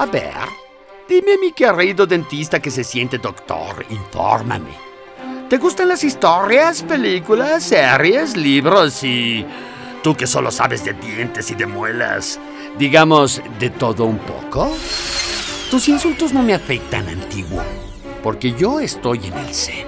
[0.00, 0.32] A ver,
[1.06, 4.70] dime mi querido dentista que se siente doctor, infórmame.
[5.46, 9.44] ¿Te gustan las historias, películas, series, libros y...
[10.02, 12.40] tú que solo sabes de dientes y de muelas,
[12.78, 14.74] digamos, de todo un poco?
[15.70, 17.62] Tus insultos no me afectan, antiguo,
[18.22, 19.86] porque yo estoy en el zen.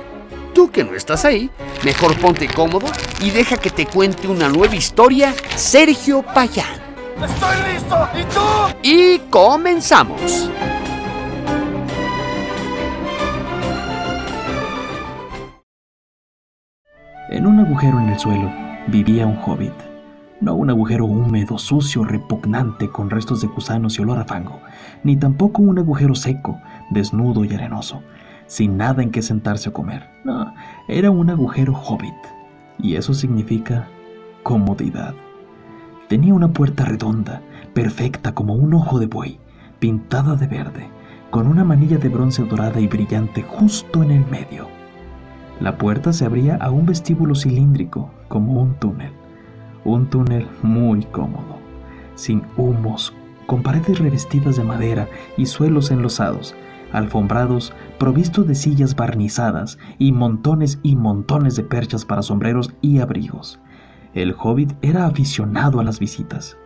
[0.53, 1.51] Tú que no estás ahí,
[1.85, 2.87] mejor ponte cómodo
[3.23, 6.82] y deja que te cuente una nueva historia, Sergio Payán.
[7.21, 8.09] ¡Estoy listo!
[8.15, 8.41] ¿Y tú?
[8.83, 10.51] Y comenzamos.
[17.31, 18.51] En un agujero en el suelo
[18.89, 19.73] vivía un hobbit.
[20.43, 24.61] No un agujero húmedo, sucio, repugnante, con restos de gusanos y olor a fango,
[25.05, 26.61] ni tampoco un agujero seco,
[26.91, 28.03] desnudo y arenoso,
[28.49, 30.11] sin nada en que sentarse a comer.
[30.25, 30.53] No,
[30.89, 32.13] era un agujero hobbit,
[32.79, 33.87] y eso significa
[34.43, 35.15] comodidad.
[36.13, 37.41] Tenía una puerta redonda,
[37.73, 39.39] perfecta como un ojo de buey,
[39.79, 40.91] pintada de verde,
[41.31, 44.69] con una manilla de bronce dorada y brillante justo en el medio.
[45.59, 49.11] La puerta se abría a un vestíbulo cilíndrico, como un túnel.
[49.87, 51.57] Un túnel muy cómodo,
[52.15, 53.15] sin humos,
[53.47, 56.55] con paredes revestidas de madera y suelos enlosados,
[56.93, 63.62] alfombrados, provistos de sillas barnizadas y montones y montones de perchas para sombreros y abrigos.
[64.15, 66.59] El hobbit era aficionado a las visitas.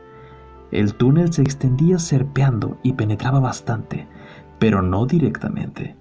[0.73, 4.09] El túnel se extendía serpeando y penetraba bastante,
[4.59, 5.97] pero no directamente.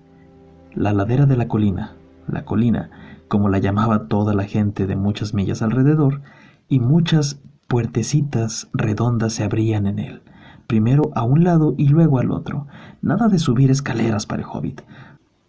[0.74, 1.96] La ladera de la colina,
[2.28, 2.90] la colina,
[3.28, 6.22] como la llamaba toda la gente de muchas millas alrededor,
[6.68, 10.22] y muchas puertecitas redondas se abrían en él,
[10.66, 12.68] primero a un lado y luego al otro.
[13.02, 14.82] Nada de subir escaleras para el hobbit.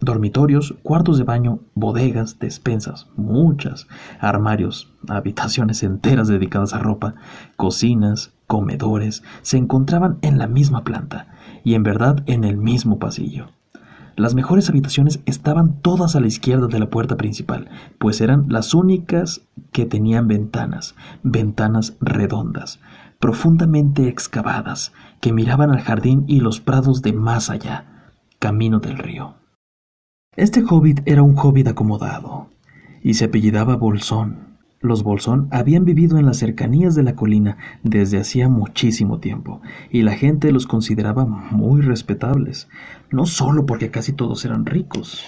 [0.01, 3.87] Dormitorios, cuartos de baño, bodegas, despensas, muchas,
[4.21, 7.15] armarios, habitaciones enteras dedicadas a ropa,
[7.57, 11.29] cocinas, comedores, se encontraban en la misma planta
[11.65, 13.49] y en verdad en el mismo pasillo.
[14.17, 18.75] Las mejores habitaciones estaban todas a la izquierda de la puerta principal, pues eran las
[18.75, 19.43] únicas
[19.73, 22.81] que tenían ventanas, ventanas redondas,
[23.19, 29.35] profundamente excavadas, que miraban al jardín y los prados de más allá, camino del río.
[30.37, 32.51] Este hobbit era un hobbit acomodado,
[33.03, 34.59] y se apellidaba Bolsón.
[34.83, 40.03] Los Bolsón habían vivido en las cercanías de la colina desde hacía muchísimo tiempo, y
[40.03, 42.69] la gente los consideraba muy respetables,
[43.11, 45.25] no solo porque casi todos eran ricos,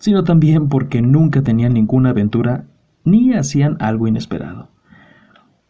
[0.00, 2.64] sino también porque nunca tenían ninguna aventura
[3.04, 4.70] ni hacían algo inesperado.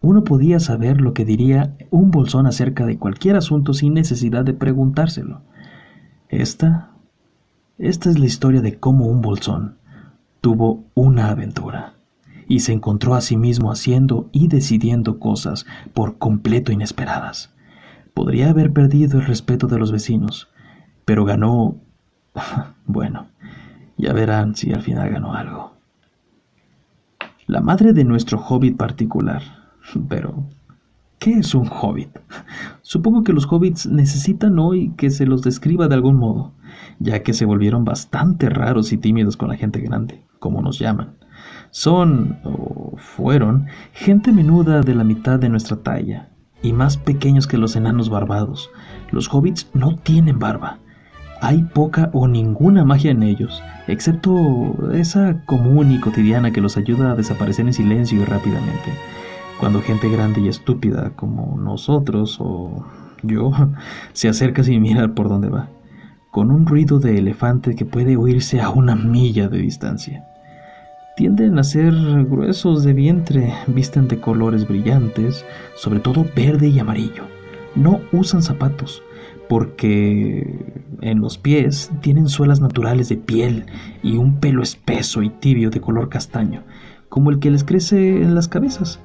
[0.00, 4.54] Uno podía saber lo que diría un bolsón acerca de cualquier asunto sin necesidad de
[4.54, 5.42] preguntárselo.
[6.30, 6.91] Esta,
[7.78, 9.78] esta es la historia de cómo un bolsón
[10.41, 11.94] tuvo una aventura
[12.47, 17.55] y se encontró a sí mismo haciendo y decidiendo cosas por completo inesperadas.
[18.15, 20.49] Podría haber perdido el respeto de los vecinos,
[21.05, 21.77] pero ganó...
[22.87, 23.28] bueno,
[23.97, 25.72] ya verán si al final ganó algo.
[27.47, 29.43] La madre de nuestro hobbit particular,
[30.09, 30.44] pero
[31.19, 32.10] ¿qué es un hobbit?
[32.83, 36.53] Supongo que los hobbits necesitan hoy que se los describa de algún modo,
[37.02, 41.16] ya que se volvieron bastante raros y tímidos con la gente grande, como nos llaman.
[41.70, 46.28] Son, o fueron, gente menuda de la mitad de nuestra talla,
[46.62, 48.70] y más pequeños que los enanos barbados.
[49.10, 50.78] Los hobbits no tienen barba.
[51.41, 57.12] Hay poca o ninguna magia en ellos, excepto esa común y cotidiana que los ayuda
[57.12, 58.92] a desaparecer en silencio y rápidamente.
[59.58, 62.84] Cuando gente grande y estúpida como nosotros o
[63.22, 63.50] yo
[64.12, 65.68] se acerca sin mirar por dónde va,
[66.32, 70.25] con un ruido de elefante que puede oírse a una milla de distancia.
[71.15, 71.93] Tienden a ser
[72.25, 75.44] gruesos de vientre, visten de colores brillantes,
[75.76, 77.25] sobre todo verde y amarillo.
[77.75, 79.03] No usan zapatos,
[79.47, 83.66] porque en los pies tienen suelas naturales de piel
[84.03, 86.62] y un pelo espeso y tibio de color castaño,
[87.10, 89.00] como el que les crece en las cabezas.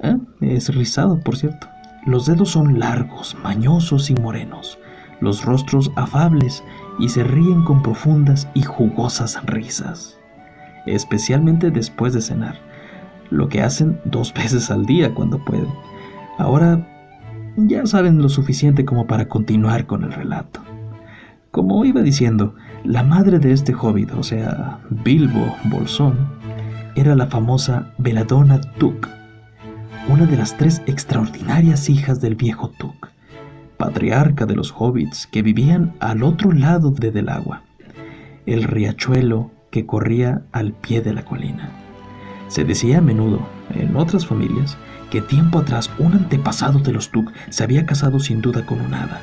[0.00, 0.16] ¿Eh?
[0.40, 1.68] Es rizado, por cierto.
[2.06, 4.78] Los dedos son largos, mañosos y morenos,
[5.24, 6.62] los rostros afables
[6.98, 10.18] y se ríen con profundas y jugosas risas,
[10.86, 12.56] especialmente después de cenar,
[13.30, 15.72] lo que hacen dos veces al día cuando pueden.
[16.38, 16.86] Ahora
[17.56, 20.60] ya saben lo suficiente como para continuar con el relato.
[21.50, 26.28] Como iba diciendo, la madre de este hobbit, o sea, Bilbo Bolsón,
[26.96, 29.08] era la famosa Belladonna Tuk,
[30.08, 33.13] una de las tres extraordinarias hijas del viejo Tuk,
[33.76, 37.62] patriarca de los hobbits que vivían al otro lado de del agua,
[38.46, 41.70] el riachuelo que corría al pie de la colina.
[42.48, 43.40] Se decía a menudo,
[43.70, 44.76] en otras familias,
[45.10, 48.94] que tiempo atrás un antepasado de los Tuk se había casado sin duda con un
[48.94, 49.20] hada.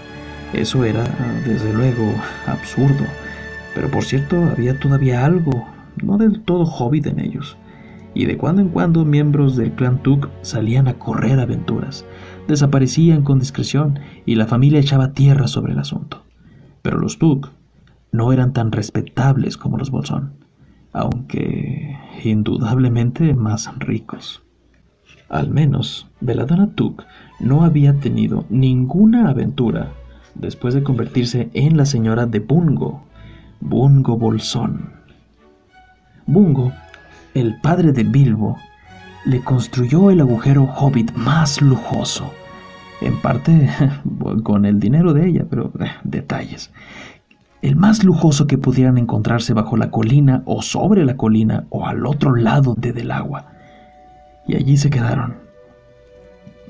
[0.54, 1.04] Eso era,
[1.46, 2.14] desde luego,
[2.48, 3.06] absurdo.
[3.74, 5.68] Pero por cierto, había todavía algo,
[6.04, 7.58] no del todo hobbit en ellos.
[8.14, 12.06] Y de cuando en cuando miembros del clan Tuk salían a correr aventuras,
[12.48, 16.24] desaparecían con discreción y la familia echaba tierra sobre el asunto.
[16.82, 17.50] Pero los Tuk
[18.12, 20.34] no eran tan respetables como los Bolsón,
[20.94, 24.44] aunque indudablemente más ricos.
[25.30, 27.04] Al menos, Belladonna Tuk
[27.40, 29.94] no había tenido ninguna aventura
[30.36, 33.04] después de convertirse en la señora de Bungo,
[33.62, 34.92] Bungo Bolsón.
[36.26, 36.74] Bungo,
[37.34, 38.58] el padre de Bilbo,
[39.26, 42.32] le construyó el agujero hobbit más lujoso,
[43.02, 43.70] en parte
[44.44, 46.72] con el dinero de ella, pero eh, detalles.
[47.62, 52.06] El más lujoso que pudieran encontrarse bajo la colina o sobre la colina o al
[52.08, 53.52] otro lado de del agua.
[54.48, 55.36] Y allí se quedaron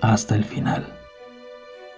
[0.02, 0.86] hasta el final.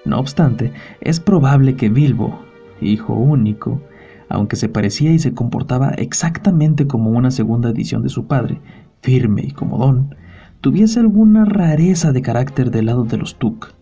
[0.06, 2.40] No obstante, es probable que Bilbo,
[2.82, 3.82] hijo único,
[4.30, 8.60] aunque se parecía y se comportaba exactamente como una segunda edición de su padre,
[9.02, 10.16] firme y comodón,
[10.64, 13.74] tuviese alguna rareza de carácter del lado de los Tuk,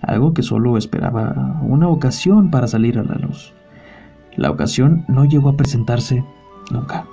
[0.00, 3.52] algo que solo esperaba una ocasión para salir a la luz.
[4.34, 6.24] La ocasión no llegó a presentarse
[6.72, 7.04] nunca,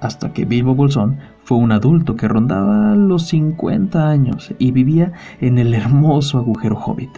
[0.00, 5.58] hasta que Bilbo Bolsón fue un adulto que rondaba los 50 años y vivía en
[5.58, 7.10] el hermoso agujero hobbit,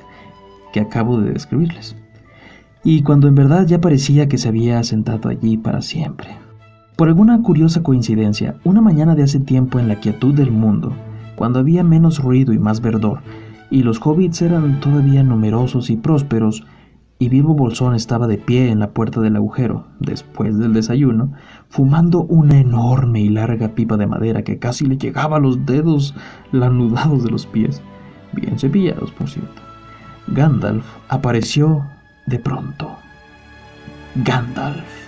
[0.73, 1.97] que acabo de describirles,
[2.83, 6.44] y cuando en verdad ya parecía que se había asentado allí para siempre.
[6.97, 10.93] Por alguna curiosa coincidencia, una mañana de hace tiempo en la quietud del mundo,
[11.35, 13.19] cuando había menos ruido y más verdor,
[13.69, 16.65] y los hobbits eran todavía numerosos y prósperos,
[17.19, 21.33] y Vivo Bolsón estaba de pie en la puerta del agujero, después del desayuno,
[21.69, 26.15] fumando una enorme y larga pipa de madera que casi le llegaba a los dedos
[26.53, 27.83] lanudados de los pies,
[28.35, 29.63] bien cepillados, por cierto.
[30.29, 31.85] Gandalf apareció
[32.27, 32.89] de pronto.
[34.15, 35.04] Gandalf.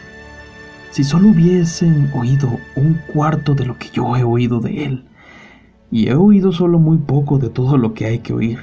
[0.96, 5.04] Si solo hubiesen oído un cuarto de lo que yo he oído de él,
[5.90, 8.60] y he oído solo muy poco de todo lo que hay que oír,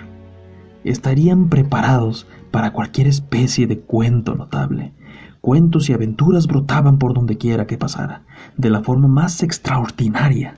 [0.83, 4.95] estarían preparados para cualquier especie de cuento notable.
[5.41, 8.23] Cuentos y aventuras brotaban por donde quiera que pasara,
[8.57, 10.55] de la forma más extraordinaria.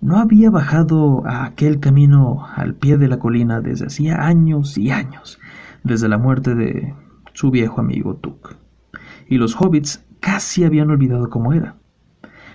[0.00, 4.92] No había bajado a aquel camino al pie de la colina desde hacía años y
[4.92, 5.38] años,
[5.84, 6.94] desde la muerte de
[7.34, 8.54] su viejo amigo Tuk.
[9.28, 11.76] Y los hobbits casi habían olvidado cómo era.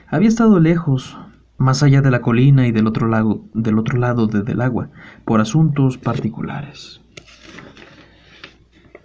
[0.08, 1.18] Había estado lejos,
[1.58, 4.90] más allá de la colina y del otro lado, del otro lado de del agua,
[5.26, 7.02] por asuntos particulares.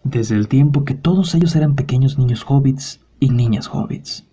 [0.04, 4.26] Desde el tiempo que todos ellos eran pequeños niños hobbits y niñas hobbits.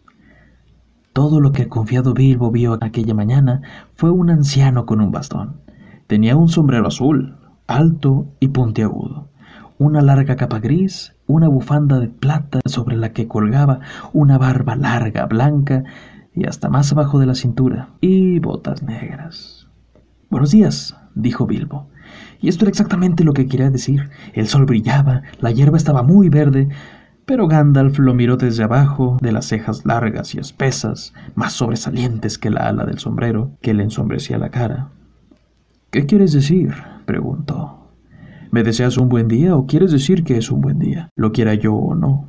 [1.13, 3.61] Todo lo que el confiado Bilbo vio aquella mañana
[3.95, 5.61] fue un anciano con un bastón.
[6.05, 7.37] Tenía un sombrero azul,
[7.67, 9.29] alto y puntiagudo,
[9.77, 13.79] una larga capa gris, una bufanda de plata sobre la que colgaba
[14.13, 15.83] una barba larga, blanca
[16.33, 19.67] y hasta más abajo de la cintura, y botas negras.
[20.29, 21.87] Buenos días, dijo Bilbo.
[22.39, 24.09] Y esto era exactamente lo que quería decir.
[24.33, 26.69] El sol brillaba, la hierba estaba muy verde,
[27.25, 32.49] pero Gandalf lo miró desde abajo, de las cejas largas y espesas, más sobresalientes que
[32.49, 34.89] la ala del sombrero, que le ensombrecía la cara.
[35.89, 36.73] ¿Qué quieres decir?
[37.05, 37.76] preguntó.
[38.57, 41.53] ¿Me deseas un buen día o quieres decir que es un buen día, lo quiera
[41.53, 42.25] yo o no?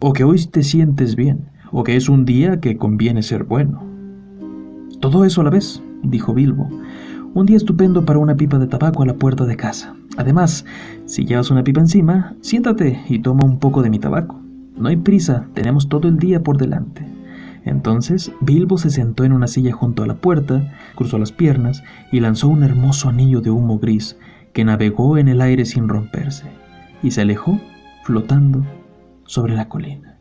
[0.00, 3.84] ¿O que hoy te sientes bien, o que es un día que conviene ser bueno?
[4.98, 6.68] Todo eso a la vez, dijo Bilbo.
[7.32, 9.94] Un día estupendo para una pipa de tabaco a la puerta de casa.
[10.16, 10.64] Además,
[11.06, 14.40] si llevas una pipa encima, siéntate y toma un poco de mi tabaco.
[14.76, 17.06] No hay prisa, tenemos todo el día por delante.
[17.64, 22.18] Entonces Bilbo se sentó en una silla junto a la puerta, cruzó las piernas y
[22.18, 24.16] lanzó un hermoso anillo de humo gris
[24.58, 26.50] que navegó en el aire sin romperse
[27.00, 27.60] y se alejó
[28.02, 28.66] flotando
[29.24, 30.18] sobre la colina.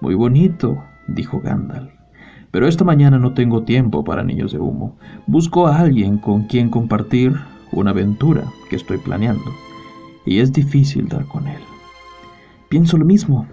[0.00, 1.92] Muy bonito, dijo Gandalf.
[2.52, 4.96] Pero esta mañana no tengo tiempo para niños de humo.
[5.26, 7.34] Busco a alguien con quien compartir
[7.72, 9.50] una aventura que estoy planeando.
[10.24, 11.62] Y es difícil dar con él.
[12.68, 13.48] Pienso lo mismo.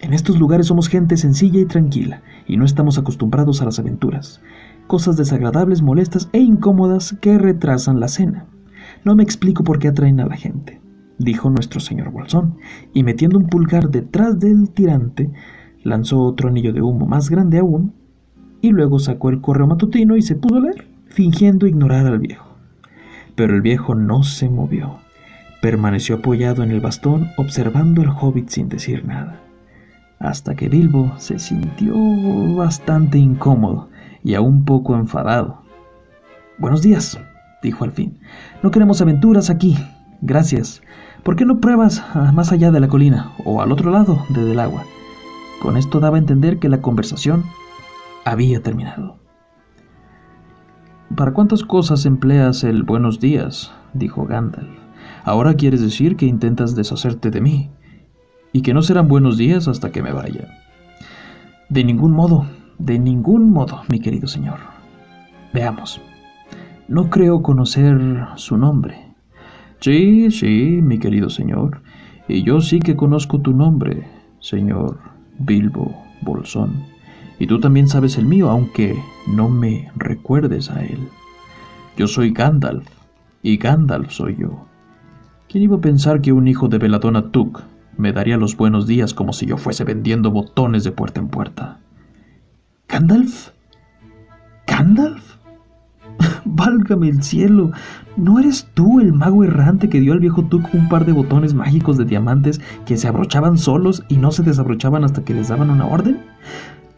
[0.00, 4.40] En estos lugares somos gente sencilla y tranquila, y no estamos acostumbrados a las aventuras.
[4.86, 8.46] Cosas desagradables, molestas e incómodas que retrasan la cena.
[9.04, 10.80] No me explico por qué atraen a la gente,
[11.18, 12.56] dijo nuestro señor Bolsón,
[12.94, 15.30] y metiendo un pulgar detrás del tirante,
[15.82, 17.92] lanzó otro anillo de humo más grande aún
[18.62, 22.56] y luego sacó el correo matutino y se pudo leer, fingiendo ignorar al viejo.
[23.36, 25.00] Pero el viejo no se movió.
[25.60, 29.42] Permaneció apoyado en el bastón observando al hobbit sin decir nada,
[30.18, 31.94] hasta que Bilbo se sintió
[32.54, 33.90] bastante incómodo
[34.22, 35.62] y aún poco enfadado.
[36.58, 37.18] Buenos días,
[37.64, 38.20] dijo al fin.
[38.62, 39.76] No queremos aventuras aquí.
[40.20, 40.82] Gracias.
[41.24, 44.84] ¿Por qué no pruebas más allá de la colina o al otro lado del agua?
[45.60, 47.44] Con esto daba a entender que la conversación
[48.24, 49.18] había terminado.
[51.16, 53.72] ¿Para cuántas cosas empleas el buenos días?
[53.92, 54.68] dijo Gandalf.
[55.24, 57.70] Ahora quieres decir que intentas deshacerte de mí,
[58.54, 60.48] y que no serán buenos días hasta que me vaya.
[61.68, 62.46] De ningún modo,
[62.78, 64.60] de ningún modo, mi querido señor.
[65.52, 66.00] Veamos.
[66.88, 69.14] No creo conocer su nombre.
[69.80, 71.82] Sí, sí, mi querido señor.
[72.28, 74.06] Y yo sí que conozco tu nombre,
[74.40, 74.98] señor
[75.38, 76.84] Bilbo Bolsón.
[77.38, 81.08] Y tú también sabes el mío, aunque no me recuerdes a él.
[81.96, 82.86] Yo soy Gandalf,
[83.42, 84.66] y Gandalf soy yo.
[85.48, 87.62] ¿Quién iba a pensar que un hijo de Veladona Tuk
[87.96, 91.80] me daría los buenos días como si yo fuese vendiendo botones de puerta en puerta?
[92.88, 93.50] ¿Gandalf?
[94.66, 95.33] ¿Gandalf?
[96.46, 97.72] Válgame el cielo,
[98.16, 101.54] ¿no eres tú el mago errante que dio al viejo Tuk un par de botones
[101.54, 105.70] mágicos de diamantes que se abrochaban solos y no se desabrochaban hasta que les daban
[105.70, 106.18] una orden?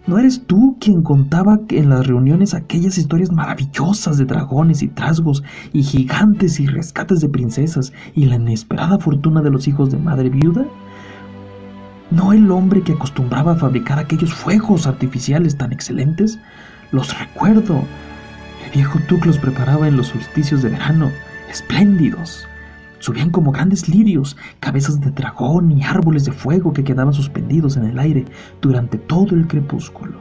[0.07, 5.43] ¿No eres tú quien contaba en las reuniones aquellas historias maravillosas de dragones y trasgos
[5.73, 10.31] y gigantes y rescates de princesas y la inesperada fortuna de los hijos de madre
[10.31, 10.65] viuda?
[12.13, 16.39] ¿No el hombre que acostumbraba a fabricar aquellos fuegos artificiales tan excelentes?
[16.93, 17.83] Los recuerdo.
[18.77, 21.11] Viejo Tuk los preparaba en los solsticios de verano,
[21.49, 22.47] espléndidos.
[22.99, 27.87] Subían como grandes lirios, cabezas de dragón y árboles de fuego que quedaban suspendidos en
[27.87, 28.27] el aire
[28.61, 30.21] durante todo el crepúsculo.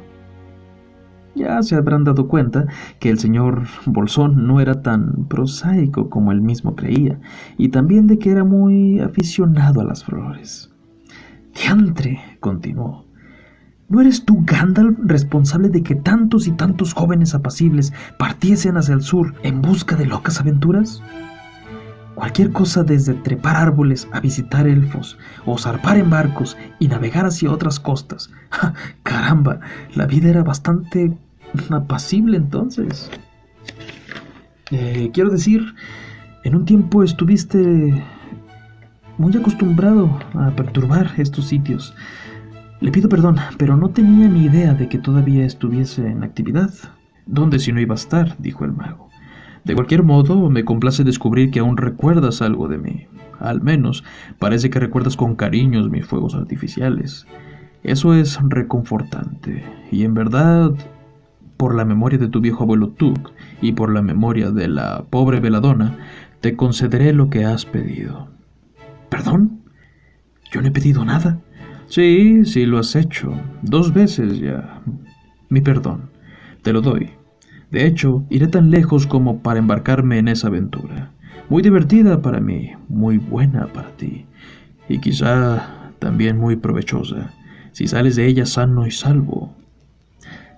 [1.36, 2.66] Ya se habrán dado cuenta
[3.00, 7.20] que el señor Bolsón no era tan prosaico como él mismo creía,
[7.58, 10.72] y también de que era muy aficionado a las flores.
[11.54, 13.05] Diantre, continuó.
[13.88, 19.04] ¿No eres tú, Gandalf, responsable de que tantos y tantos jóvenes apacibles partiesen hacia el
[19.04, 21.04] sur en busca de locas aventuras?
[22.16, 27.52] Cualquier cosa desde trepar árboles a visitar elfos, o zarpar en barcos y navegar hacia
[27.52, 28.32] otras costas.
[29.04, 29.60] ¡Caramba!
[29.94, 31.16] La vida era bastante
[31.70, 33.12] apacible entonces.
[34.72, 35.62] Eh, quiero decir,
[36.44, 38.04] en un tiempo estuviste
[39.18, 41.94] muy acostumbrado a perturbar estos sitios.
[42.86, 46.70] Le pido perdón, pero no tenía ni idea de que todavía estuviese en actividad.
[47.26, 48.36] ¿Dónde si no iba a estar?
[48.38, 49.10] dijo el mago.
[49.64, 53.08] De cualquier modo, me complace descubrir que aún recuerdas algo de mí.
[53.40, 54.04] Al menos,
[54.38, 57.26] parece que recuerdas con cariños mis fuegos artificiales.
[57.82, 59.64] Eso es reconfortante.
[59.92, 60.72] Y en verdad,
[61.58, 63.32] por la memoria de tu viejo abuelo Tuk
[63.64, 65.98] y por la memoria de la pobre veladona,
[66.40, 68.28] te concederé lo que has pedido.
[69.10, 69.62] ¿Perdón?
[70.52, 71.40] Yo no he pedido nada.
[71.88, 73.34] Sí, sí lo has hecho.
[73.62, 74.82] Dos veces ya.
[75.50, 76.10] Mi perdón.
[76.62, 77.12] Te lo doy.
[77.72, 81.12] De hecho, iré tan lejos como para embarcarme en esa aventura.
[81.50, 84.26] Muy divertida para mí, muy buena para ti,
[84.90, 87.34] y quizá también muy provechosa,
[87.72, 89.54] si sales de ella sano y salvo.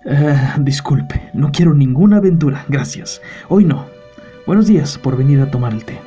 [0.05, 3.21] Eh, disculpe, no quiero ninguna aventura, gracias.
[3.49, 3.85] Hoy no.
[4.45, 5.99] Buenos días por venir a tomar el té.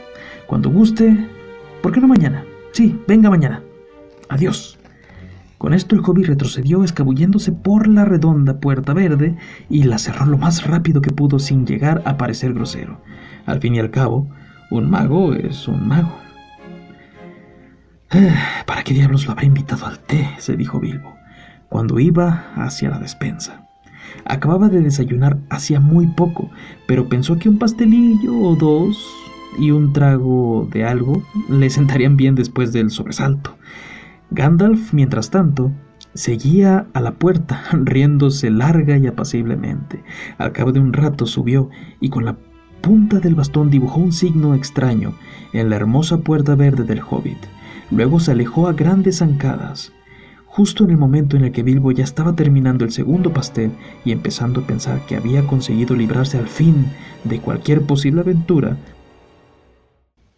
[0.47, 1.29] Cuando guste,
[1.83, 2.43] ¿por qué no mañana?
[2.73, 3.63] Sí, venga mañana.
[4.31, 4.80] Adiós.
[5.61, 9.37] Con esto el hobbit retrocedió escabulléndose por la redonda puerta verde
[9.69, 13.03] y la cerró lo más rápido que pudo sin llegar a parecer grosero.
[13.45, 14.27] Al fin y al cabo,
[14.71, 16.17] un mago es un mago.
[18.11, 20.31] Ah, ¿Para qué diablos lo habrá invitado al té?
[20.39, 21.15] se dijo Bilbo,
[21.69, 23.69] cuando iba hacia la despensa.
[24.25, 26.51] Acababa de desayunar hacía muy poco,
[26.89, 28.97] pero pensó que un pastelillo o dos
[29.59, 33.59] y un trago de algo le sentarían bien después del sobresalto.
[34.33, 35.73] Gandalf, mientras tanto,
[36.15, 40.03] seguía a la puerta, riéndose larga y apaciblemente.
[40.39, 41.69] Al cabo de un rato subió
[42.01, 42.37] y con la
[42.81, 45.15] punta del bastón dibujó un signo extraño
[45.53, 47.39] en la hermosa puerta verde del hobbit.
[47.91, 49.93] Luego se alejó a grandes zancadas.
[50.47, 53.73] Justo en el momento en el que Bilbo ya estaba terminando el segundo pastel
[54.05, 56.87] y empezando a pensar que había conseguido librarse al fin
[57.25, 58.77] de cualquier posible aventura,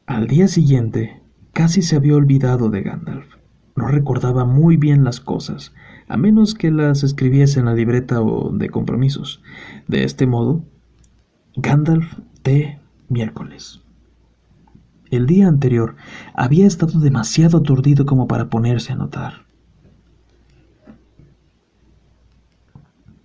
[0.06, 1.22] al día siguiente
[1.52, 3.31] casi se había olvidado de Gandalf.
[3.74, 5.72] No recordaba muy bien las cosas,
[6.08, 9.42] a menos que las escribiese en la libreta o de compromisos.
[9.88, 10.64] De este modo,
[11.56, 13.82] Gandalf de miércoles.
[15.10, 15.96] El día anterior
[16.34, 19.46] había estado demasiado aturdido como para ponerse a notar.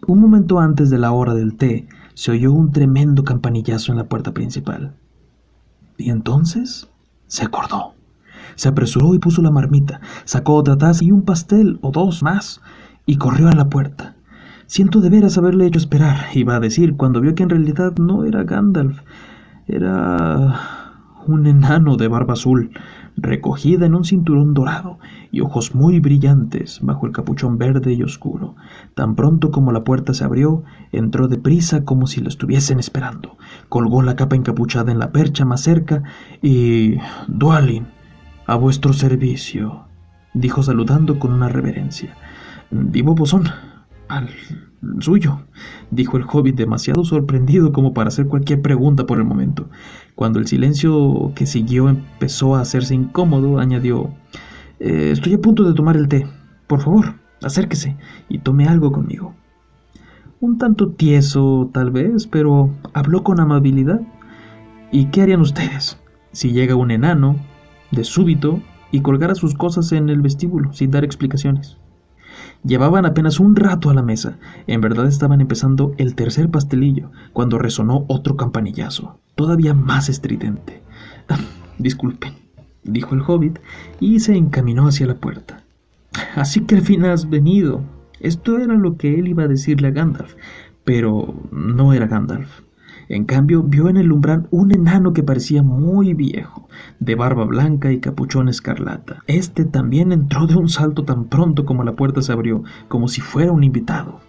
[0.05, 4.07] Un momento antes de la hora del té, se oyó un tremendo campanillazo en la
[4.09, 4.95] puerta principal.
[5.97, 6.89] Y entonces
[7.27, 7.96] se acordó.
[8.57, 12.59] Se apresuró y puso la marmita, sacó otra taza y un pastel o dos más,
[13.05, 14.15] y corrió a la puerta.
[14.65, 18.25] Siento de veras haberle hecho esperar, iba a decir, cuando vio que en realidad no
[18.25, 18.99] era Gandalf.
[19.67, 20.59] Era
[21.27, 22.71] un enano de barba azul,
[23.15, 24.99] recogida en un cinturón dorado
[25.31, 28.55] y ojos muy brillantes bajo el capuchón verde y oscuro.
[28.95, 33.37] Tan pronto como la puerta se abrió, entró deprisa como si lo estuviesen esperando.
[33.69, 36.03] Colgó la capa encapuchada en la percha más cerca
[36.41, 36.95] y...
[37.27, 37.87] Dualin,
[38.47, 39.85] a vuestro servicio,
[40.33, 42.15] dijo saludando con una reverencia.
[42.71, 43.43] Vivo bosón,
[44.07, 44.29] al
[44.99, 45.41] suyo,
[45.91, 49.69] dijo el hobbit demasiado sorprendido como para hacer cualquier pregunta por el momento.
[50.15, 54.13] Cuando el silencio que siguió empezó a hacerse incómodo, añadió
[54.79, 56.25] eh, Estoy a punto de tomar el té.
[56.67, 57.97] Por favor, acérquese
[58.29, 59.35] y tome algo conmigo.
[60.39, 64.01] Un tanto tieso, tal vez, pero habló con amabilidad.
[64.91, 65.99] ¿Y qué harían ustedes
[66.31, 67.35] si llega un enano,
[67.91, 71.77] de súbito, y colgara sus cosas en el vestíbulo, sin dar explicaciones?
[72.63, 74.37] Llevaban apenas un rato a la mesa.
[74.65, 80.81] En verdad estaban empezando el tercer pastelillo, cuando resonó otro campanillazo, todavía más estridente.
[81.77, 82.33] Disculpen,
[82.83, 83.59] dijo el hobbit,
[83.99, 85.63] y se encaminó hacia la puerta.
[86.35, 87.81] Así que al fin has venido.
[88.19, 90.33] Esto era lo que él iba a decirle a Gandalf,
[90.83, 92.61] pero no era Gandalf.
[93.09, 96.67] En cambio, vio en el umbral un enano que parecía muy viejo,
[96.99, 99.23] de barba blanca y capuchón escarlata.
[99.27, 103.21] Este también entró de un salto tan pronto como la puerta se abrió, como si
[103.21, 104.19] fuera un invitado.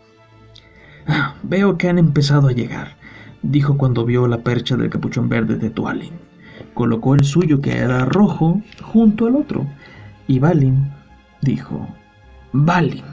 [1.09, 2.97] Ah, veo que han empezado a llegar,
[3.43, 6.13] dijo cuando vio la percha del capuchón verde de Tualin.
[6.75, 9.67] Colocó el suyo, que era rojo, junto al otro,
[10.29, 10.93] y Balin
[11.43, 11.89] dijo:
[12.53, 13.05] Balin,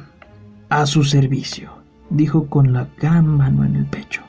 [0.69, 1.71] a su servicio,
[2.09, 4.21] dijo con la gran mano en el pecho.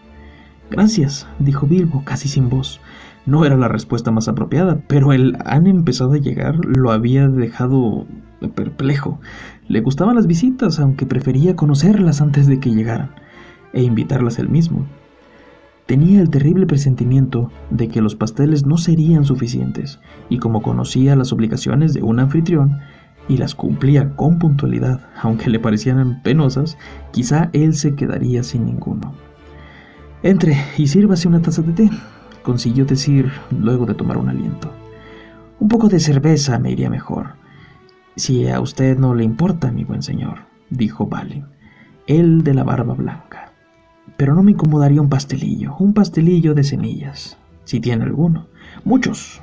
[0.70, 2.80] Gracias, dijo Bilbo, casi sin voz.
[3.24, 8.06] No era la respuesta más apropiada, pero el han empezado a llegar lo había dejado
[8.54, 9.20] perplejo.
[9.68, 13.10] Le gustaban las visitas, aunque prefería conocerlas antes de que llegaran,
[13.72, 14.86] e invitarlas él mismo.
[15.86, 21.32] Tenía el terrible presentimiento de que los pasteles no serían suficientes, y como conocía las
[21.32, 22.78] obligaciones de un anfitrión,
[23.28, 26.76] y las cumplía con puntualidad, aunque le parecieran penosas,
[27.12, 29.25] quizá él se quedaría sin ninguno.
[30.22, 31.90] Entre y sírvase una taza de té,
[32.42, 34.72] consiguió decir luego de tomar un aliento.
[35.60, 37.34] Un poco de cerveza me iría mejor.
[38.16, 40.38] Si a usted no le importa, mi buen señor,
[40.70, 41.46] dijo Balin,
[42.06, 43.52] el de la barba blanca.
[44.16, 48.46] Pero no me incomodaría un pastelillo, un pastelillo de semillas, si tiene alguno.
[48.84, 49.42] Muchos.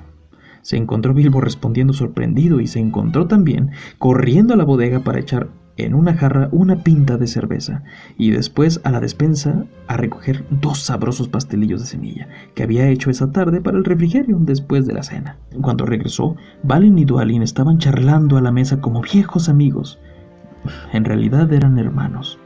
[0.61, 5.49] Se encontró Bilbo respondiendo sorprendido y se encontró también corriendo a la bodega para echar
[5.77, 7.83] en una jarra una pinta de cerveza
[8.17, 13.09] y después a la despensa a recoger dos sabrosos pastelillos de semilla que había hecho
[13.09, 15.37] esa tarde para el refrigerio después de la cena.
[15.61, 19.99] Cuando regresó, Balin y Dualin estaban charlando a la mesa como viejos amigos.
[20.93, 22.39] En realidad eran hermanos.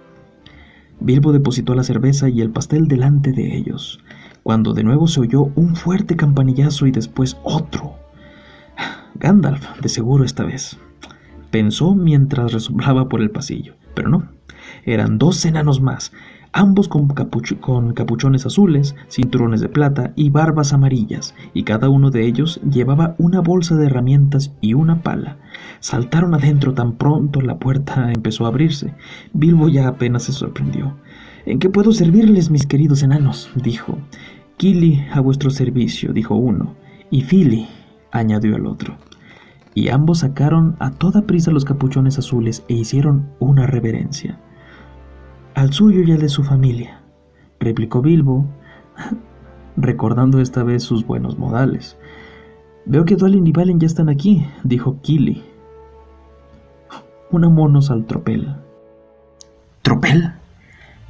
[1.00, 4.00] Bilbo depositó la cerveza y el pastel delante de ellos,
[4.42, 7.96] cuando de nuevo se oyó un fuerte campanillazo y después otro.
[9.16, 10.80] Gandalf, de seguro esta vez
[11.58, 13.74] pensó mientras resumblaba por el pasillo.
[13.96, 14.28] Pero no,
[14.86, 16.12] eran dos enanos más,
[16.52, 22.28] ambos con, con, capuchones azules, cinturones de plata y barbas amarillas, y cada uno de
[22.28, 25.38] ellos llevaba una bolsa de herramientas y una pala.
[25.80, 28.94] Saltaron adentro tan pronto la puerta empezó a abrirse.
[29.34, 30.96] Bilbo ya apenas se sorprendió.
[31.48, 33.50] ¿En qué puedo servirles, mis queridos enanos?
[33.56, 33.98] dijo.
[34.58, 36.76] Kili a vuestro servicio, dijo uno,
[37.10, 37.68] y Fili,
[38.12, 38.96] añadió el otro
[39.78, 44.40] y ambos sacaron a toda prisa los capuchones azules e hicieron una reverencia.
[45.54, 47.02] Al suyo y al de su familia,
[47.60, 48.48] replicó Bilbo,
[49.78, 51.96] recordando esta vez sus buenos modales.
[52.88, 55.44] Veo que Dualin y Valen ya están aquí, dijo Kili.
[57.30, 58.56] Unámonos al tropel.
[59.84, 60.34] ¿Tropel?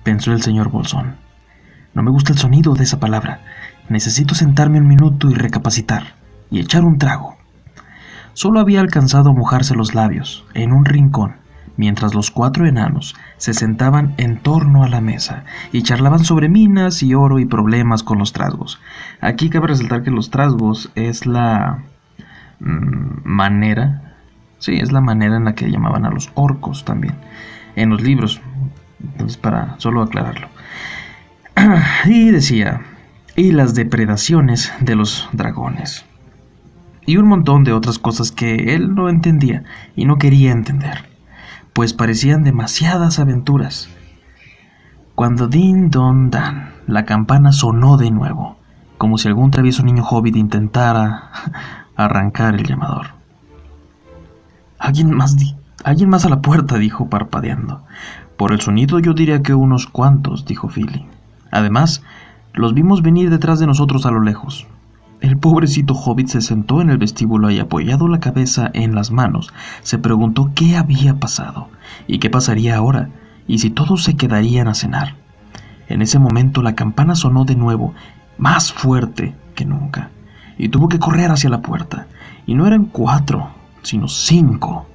[0.03, 1.15] pensó el señor Bolsón.
[1.93, 3.45] No me gusta el sonido de esa palabra.
[3.87, 6.15] Necesito sentarme un minuto y recapacitar,
[6.51, 7.36] y echar un trago.
[8.37, 11.37] Solo había alcanzado a mojarse los labios, en un rincón,
[11.75, 17.01] mientras los cuatro enanos se sentaban en torno a la mesa y charlaban sobre minas
[17.01, 18.79] y oro y problemas con los trasgos.
[19.21, 21.79] Aquí cabe resaltar que los trasgos es la
[22.59, 24.13] mm, manera,
[24.59, 27.15] sí, es la manera en la que llamaban a los orcos también,
[27.75, 28.39] en los libros,
[29.03, 30.47] entonces para solo aclararlo.
[32.05, 32.81] y decía,
[33.35, 36.06] y las depredaciones de los dragones
[37.07, 39.63] y un montón de otras cosas que él no entendía
[39.95, 41.09] y no quería entender,
[41.73, 43.89] pues parecían demasiadas aventuras.
[45.15, 48.57] Cuando Din Don Dan la campana sonó de nuevo,
[48.97, 51.31] como si algún travieso niño hobbit intentara
[51.95, 53.07] arrancar el llamador.
[54.77, 55.37] Alguien más,
[55.85, 57.83] alguien más a la puerta, dijo parpadeando.
[58.35, 61.07] Por el sonido yo diría que unos cuantos, dijo Philly.
[61.51, 62.03] Además,
[62.53, 64.67] los vimos venir detrás de nosotros a lo lejos.
[65.19, 69.51] El pobrecito hobbit se sentó en el vestíbulo y apoyado la cabeza en las manos,
[69.81, 71.69] se preguntó qué había pasado
[72.07, 73.09] y qué pasaría ahora,
[73.47, 75.15] y si todos se quedarían a cenar.
[75.87, 77.93] En ese momento la campana sonó de nuevo,
[78.37, 80.11] más fuerte que nunca,
[80.57, 82.07] y tuvo que correr hacia la puerta,
[82.45, 83.49] y no eran cuatro,
[83.81, 84.85] sino cinco.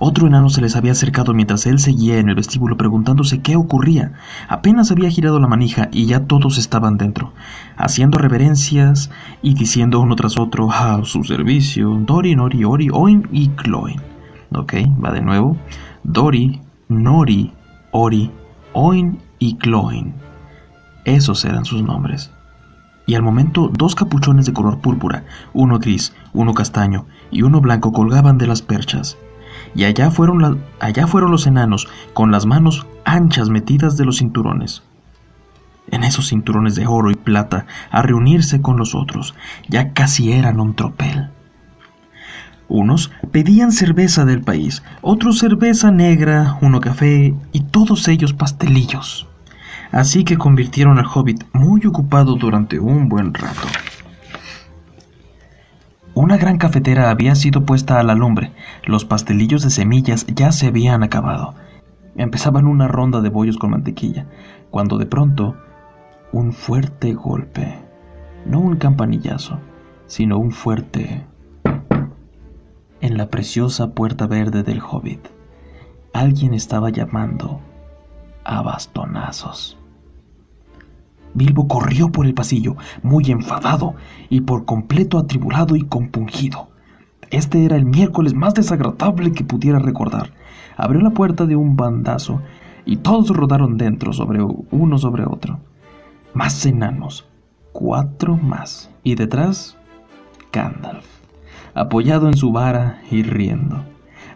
[0.00, 4.12] Otro enano se les había acercado mientras él seguía en el vestíbulo preguntándose qué ocurría.
[4.48, 7.32] Apenas había girado la manija y ya todos estaban dentro,
[7.76, 9.10] haciendo reverencias
[9.42, 14.00] y diciendo uno tras otro a su servicio, Dori, Nori, Ori, Oin y Cloin.
[14.54, 15.56] Ok, va de nuevo.
[16.04, 17.52] Dori, Nori,
[17.90, 18.30] Ori,
[18.74, 20.14] Oin y Cloin.
[21.06, 22.30] Esos eran sus nombres.
[23.04, 27.92] Y al momento dos capuchones de color púrpura, uno gris, uno castaño y uno blanco
[27.92, 29.18] colgaban de las perchas
[29.74, 34.82] y allá fueron, allá fueron los enanos, con las manos anchas metidas de los cinturones.
[35.90, 39.34] En esos cinturones de oro y plata, a reunirse con los otros,
[39.68, 41.30] ya casi eran un tropel.
[42.68, 49.26] Unos pedían cerveza del país, otros cerveza negra, uno café y todos ellos pastelillos.
[49.90, 53.68] Así que convirtieron al hobbit muy ocupado durante un buen rato.
[56.20, 58.50] Una gran cafetera había sido puesta a la lumbre.
[58.84, 61.54] Los pastelillos de semillas ya se habían acabado.
[62.16, 64.26] Empezaban una ronda de bollos con mantequilla,
[64.68, 65.54] cuando de pronto
[66.32, 67.78] un fuerte golpe,
[68.44, 69.60] no un campanillazo,
[70.06, 71.24] sino un fuerte
[73.00, 75.24] en la preciosa puerta verde del hobbit.
[76.12, 77.60] Alguien estaba llamando
[78.42, 79.77] a bastonazos.
[81.34, 83.94] Bilbo corrió por el pasillo, muy enfadado
[84.28, 86.68] y por completo atribulado y compungido.
[87.30, 90.30] Este era el miércoles más desagradable que pudiera recordar.
[90.76, 92.40] Abrió la puerta de un bandazo
[92.86, 95.60] y todos rodaron dentro sobre uno sobre otro.
[96.32, 97.28] Más enanos,
[97.72, 99.76] cuatro más, y detrás
[100.52, 101.06] Gandalf,
[101.74, 103.84] apoyado en su vara y riendo.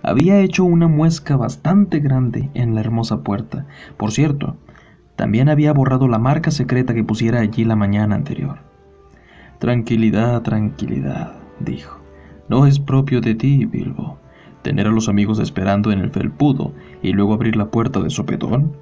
[0.03, 3.67] Había hecho una muesca bastante grande en la hermosa puerta.
[3.97, 4.57] Por cierto,
[5.23, 8.59] también había borrado la marca secreta que pusiera allí la mañana anterior.
[9.61, 12.01] Tranquilidad, tranquilidad, dijo.
[12.49, 14.19] No es propio de ti, Bilbo,
[14.63, 16.73] tener a los amigos esperando en el felpudo
[17.05, 18.77] y luego abrir la puerta de sopetón.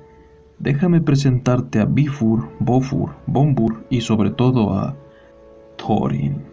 [0.58, 4.96] Déjame presentarte a Bifur, Bofur, Bombur y sobre todo a
[5.76, 6.49] Thorin.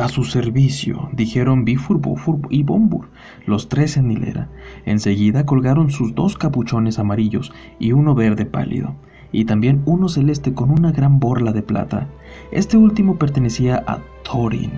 [0.00, 3.10] A su servicio, dijeron Bifur, Bofur y Bombur,
[3.44, 4.48] los tres en hilera.
[4.86, 8.94] Enseguida colgaron sus dos capuchones amarillos y uno verde pálido,
[9.30, 12.08] y también uno celeste con una gran borla de plata.
[12.50, 14.72] Este último pertenecía a Thorin,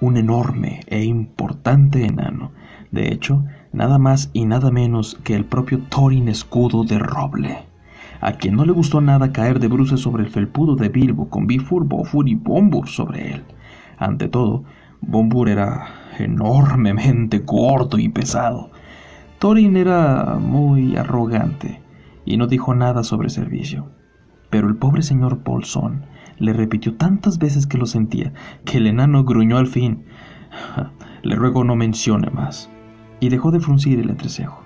[0.00, 2.50] un enorme e importante enano.
[2.90, 7.66] De hecho, nada más y nada menos que el propio Thorin escudo de roble
[8.20, 11.46] a quien no le gustó nada caer de bruces sobre el felpudo de Bilbo con
[11.46, 13.44] Bifur, Bofur y Bombur sobre él.
[13.98, 14.64] Ante todo,
[15.00, 15.86] Bombur era
[16.18, 18.70] enormemente gordo y pesado.
[19.38, 21.82] Thorin era muy arrogante
[22.24, 23.90] y no dijo nada sobre servicio.
[24.50, 26.06] Pero el pobre señor Bolsón
[26.38, 28.32] le repitió tantas veces que lo sentía
[28.64, 30.04] que el enano gruñó al fin.
[31.22, 32.70] Le ruego no mencione más.
[33.20, 34.62] Y dejó de fruncir el entrecejo.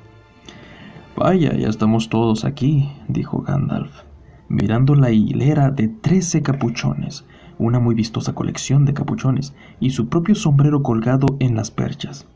[1.17, 4.03] Vaya, ya estamos todos aquí, dijo Gandalf,
[4.49, 7.25] mirando la hilera de trece capuchones
[7.59, 12.27] una muy vistosa colección de capuchones y su propio sombrero colgado en las perchas.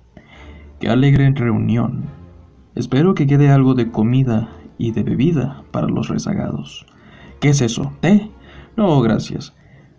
[0.80, 2.04] ¡Qué alegre reunión!
[2.74, 6.86] Espero que quede algo de comida y de bebida para los rezagados.
[7.40, 7.92] ¿Qué es eso?
[8.00, 8.30] ¿Té?
[8.76, 9.54] No, gracias.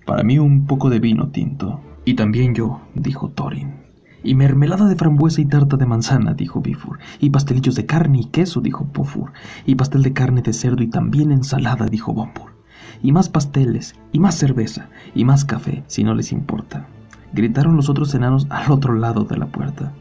[0.06, 1.80] Para mí un poco de vino tinto.
[2.06, 3.76] Y también yo, dijo Thorin.
[4.24, 7.00] Y mermelada de frambuesa y tarta de manzana, dijo Bifur.
[7.20, 9.32] Y pastelillos de carne y queso, dijo Pofur.
[9.66, 12.54] Y pastel de carne de cerdo y también ensalada, dijo Bombur
[13.02, 16.88] y más pasteles, y más cerveza, y más café, si no les importa.
[17.34, 19.92] Gritaron los otros enanos al otro lado de la puerta.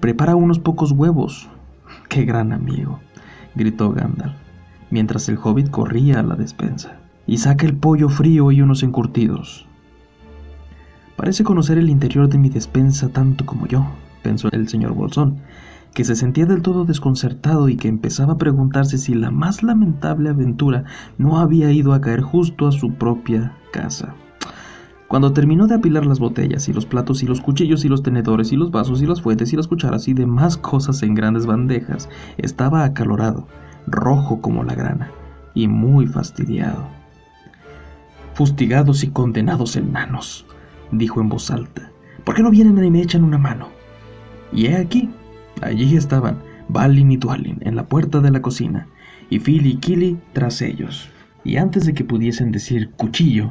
[0.00, 1.48] Prepara unos pocos huevos.
[2.08, 3.00] ¡Qué gran amigo!
[3.54, 4.34] gritó Gandalf,
[4.90, 6.98] mientras el hobbit corría a la despensa.
[7.26, 9.66] Y saca el pollo frío y unos encurtidos.
[11.16, 13.86] Parece conocer el interior de mi despensa tanto como yo,
[14.22, 15.38] pensó el señor Bolsón,
[15.94, 20.30] que se sentía del todo desconcertado y que empezaba a preguntarse si la más lamentable
[20.30, 20.84] aventura
[21.18, 24.14] no había ido a caer justo a su propia casa.
[25.08, 28.52] Cuando terminó de apilar las botellas y los platos y los cuchillos y los tenedores
[28.52, 32.08] y los vasos y las fuentes y las cucharas y demás cosas en grandes bandejas,
[32.36, 33.48] estaba acalorado,
[33.88, 35.10] rojo como la grana
[35.52, 36.86] y muy fastidiado.
[38.34, 40.46] Fustigados y condenados enanos,
[40.92, 41.90] dijo en voz alta,
[42.24, 43.66] ¿por qué no vienen y me echan una mano?
[44.52, 45.10] Y he aquí,
[45.60, 48.86] Allí estaban Balin y Dwalin en la puerta de la cocina,
[49.28, 51.10] y Phil y Kili tras ellos.
[51.44, 53.50] Y antes de que pudiesen decir cuchillo,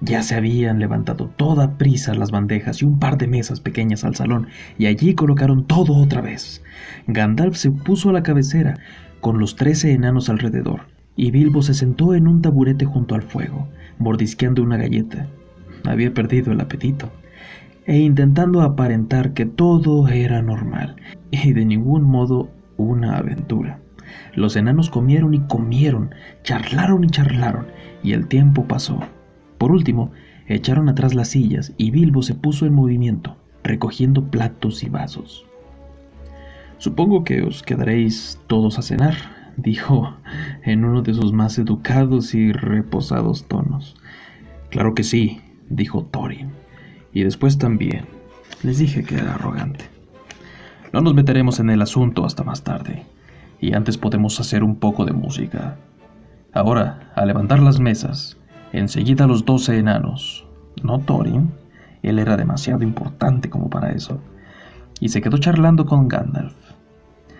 [0.00, 4.14] Ya se habían levantado toda prisa las bandejas y un par de mesas pequeñas al
[4.14, 4.46] salón,
[4.78, 6.62] y allí colocaron todo otra vez.
[7.08, 8.78] Gandalf se puso a la cabecera,
[9.20, 10.82] con los trece enanos alrededor,
[11.16, 15.26] y Bilbo se sentó en un taburete junto al fuego, mordisqueando una galleta.
[15.84, 17.10] Había perdido el apetito,
[17.88, 20.96] e intentando aparentar que todo era normal,
[21.30, 23.80] y de ningún modo una aventura.
[24.34, 27.66] Los enanos comieron y comieron, charlaron y charlaron,
[28.02, 29.00] y el tiempo pasó.
[29.56, 30.10] Por último,
[30.48, 35.46] echaron atrás las sillas y Bilbo se puso en movimiento, recogiendo platos y vasos.
[36.76, 39.14] Supongo que os quedaréis todos a cenar,
[39.56, 40.14] dijo
[40.62, 43.96] en uno de sus más educados y reposados tonos.
[44.68, 46.67] Claro que sí, dijo Thorin.
[47.12, 48.06] Y después también.
[48.62, 49.84] Les dije que era arrogante.
[50.92, 53.04] No nos meteremos en el asunto hasta más tarde,
[53.60, 55.76] y antes podemos hacer un poco de música.
[56.52, 58.38] Ahora, a levantar las mesas,
[58.72, 60.46] Enseguida los doce enanos,
[60.82, 61.52] no Thorin,
[62.02, 64.20] él era demasiado importante como para eso,
[65.00, 66.54] y se quedó charlando con Gandalf.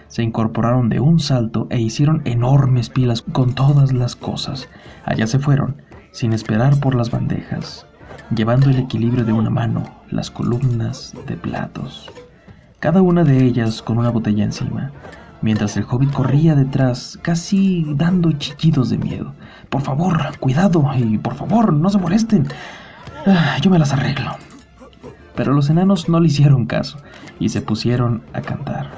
[0.07, 4.71] Se incorporaron de un salto e hicieron enormes pilas con todas las cosas.
[5.05, 7.87] Allá se fueron, sin esperar por las bandejas,
[8.35, 12.11] llevando el equilibrio de una mano, las columnas de platos,
[12.81, 14.93] cada una de ellas con una botella encima,
[15.43, 19.35] mientras el hobbit corría detrás, casi dando chillidos de miedo.
[19.69, 22.47] Por favor, cuidado y por favor, no se molesten.
[23.27, 24.37] Ah, yo me las arreglo.
[25.35, 26.99] Pero los enanos no le hicieron caso
[27.39, 28.91] y se pusieron a cantar.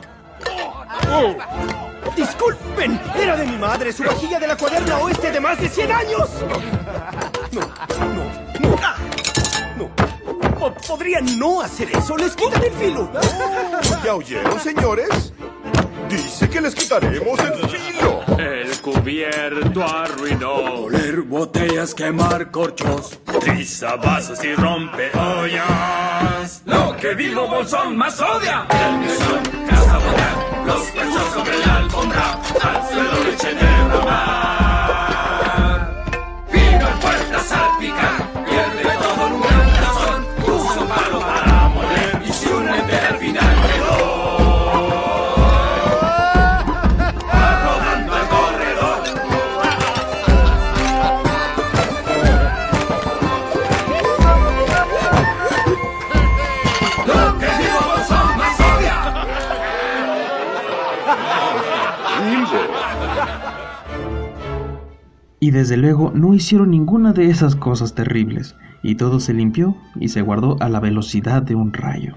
[2.16, 3.00] ¡Disculpen!
[3.20, 3.92] ¡Era de mi madre!
[3.92, 6.44] ¡Su vajilla de la cuaderna oeste de más de 100 años!
[7.52, 8.24] No, no,
[8.60, 8.76] no.
[8.82, 8.96] Ah,
[9.76, 9.90] no.
[10.86, 12.16] ¿Podrían no hacer eso?
[12.16, 13.10] ¡Les quitan el filo!
[14.04, 15.32] ¿Ya oyeron, señores?
[16.08, 18.20] Dice que les quitaremos el filo.
[18.38, 20.54] El cubierto arruinó.
[20.84, 23.18] Oler botellas, quemar corchos.
[23.40, 26.62] Triza vasos y rompe ollas.
[26.66, 28.66] Lo que vivo bolsón más odia.
[28.70, 30.66] El mesón, casa botar.
[30.66, 32.40] Los pechos sobre la alfombra.
[32.62, 34.59] Al suelo leche derramar.
[65.50, 70.06] Y desde luego no hicieron ninguna de esas cosas terribles, y todo se limpió y
[70.06, 72.14] se guardó a la velocidad de un rayo.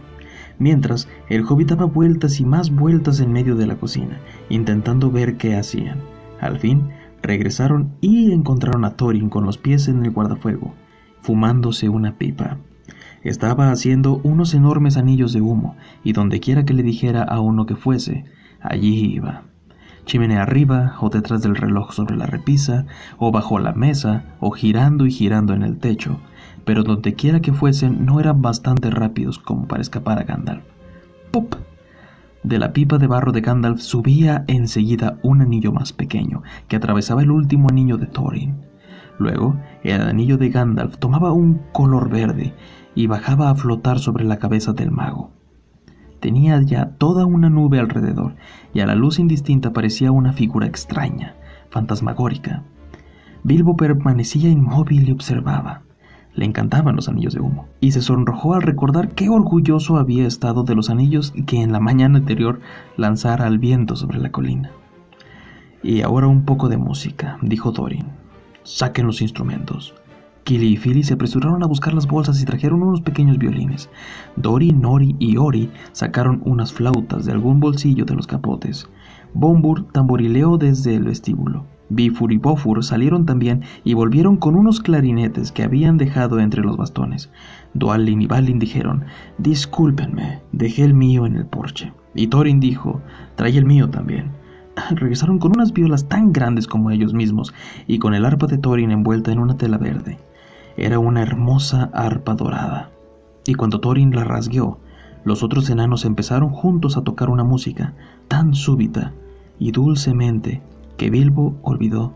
[0.60, 4.20] Mientras, el hobbit daba vueltas y más vueltas en medio de la cocina,
[4.50, 5.98] intentando ver qué hacían.
[6.42, 6.90] Al fin,
[7.24, 10.76] regresaron y encontraron a Thorin con los pies en el guardafuego,
[11.22, 12.60] fumándose una pipa.
[13.24, 17.76] Estaba haciendo unos enormes anillos de humo, y dondequiera que le dijera a uno que
[17.76, 18.26] fuese,
[18.62, 19.53] allí iba.
[20.06, 22.86] Chimenea arriba, o detrás del reloj sobre la repisa,
[23.18, 26.20] o bajo la mesa, o girando y girando en el techo,
[26.66, 30.64] pero dondequiera que fuesen no eran bastante rápidos como para escapar a Gandalf.
[31.32, 31.56] ¡Pop!
[32.44, 37.22] De la pipa de barro de Gandalf subía enseguida un anillo más pequeño, que atravesaba
[37.22, 38.56] el último anillo de Thorin.
[39.18, 42.54] Luego, el anillo de Gandalf tomaba un color verde
[42.96, 45.32] y bajaba a flotar sobre la cabeza del mago.
[46.24, 48.36] Tenía ya toda una nube alrededor,
[48.74, 51.36] y a la luz indistinta parecía una figura extraña,
[51.70, 52.64] fantasmagórica.
[53.44, 55.82] Bilbo permanecía inmóvil y observaba.
[56.34, 60.64] Le encantaban los anillos de humo, y se sonrojó al recordar qué orgulloso había estado
[60.64, 62.62] de los anillos que en la mañana anterior
[62.96, 64.72] lanzara al viento sobre la colina.
[65.84, 68.06] Y ahora un poco de música, dijo Thorin.
[68.64, 69.94] Saquen los instrumentos.
[70.44, 73.90] Kili y Philly se apresuraron a buscar las bolsas y trajeron unos pequeños violines.
[74.36, 78.90] Dori, Nori y Ori sacaron unas flautas de algún bolsillo de los capotes.
[79.34, 81.66] Bombur tamborileó desde el vestíbulo.
[81.90, 86.76] Bifur y Bofur salieron también y volvieron con unos clarinetes que habían dejado entre los
[86.76, 87.30] bastones.
[87.74, 89.06] Dualin y Balin dijeron,
[89.38, 91.94] Discúlpenme, dejé el mío en el porche.
[92.16, 93.02] Y Thorin dijo,
[93.36, 94.32] trae el mío también.
[94.92, 97.54] Regresaron con unas violas tan grandes como ellos mismos
[97.88, 100.18] y con el arpa de Thorin envuelta en una tela verde.
[100.78, 102.92] Era una hermosa arpa dorada.
[103.46, 104.80] Y cuando Thorin la rasgueó,
[105.24, 107.94] los otros enanos empezaron juntos a tocar una música
[108.28, 109.14] tan súbita
[109.60, 110.62] y dulcemente
[110.98, 112.14] que Bilbo olvidó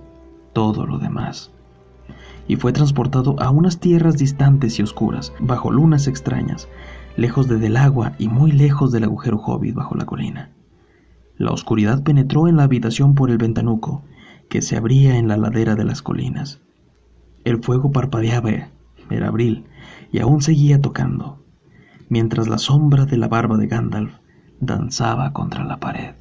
[0.54, 1.52] todo lo demás.
[2.48, 6.67] Y fue transportado a unas tierras distantes y oscuras, bajo lunas extrañas,
[7.15, 10.52] lejos de del agua y muy lejos del agujero hobbit bajo la colina.
[11.38, 14.04] La oscuridad penetró en la habitación por el ventanuco,
[14.50, 16.62] que se abría en la ladera de las colinas.
[17.47, 18.51] El fuego parpadeaba
[19.10, 19.63] Era abril
[20.12, 21.45] y aún seguía tocando,
[22.10, 24.12] mientras la sombra de la barba de Gandalf
[24.60, 26.15] danzaba contra la pared.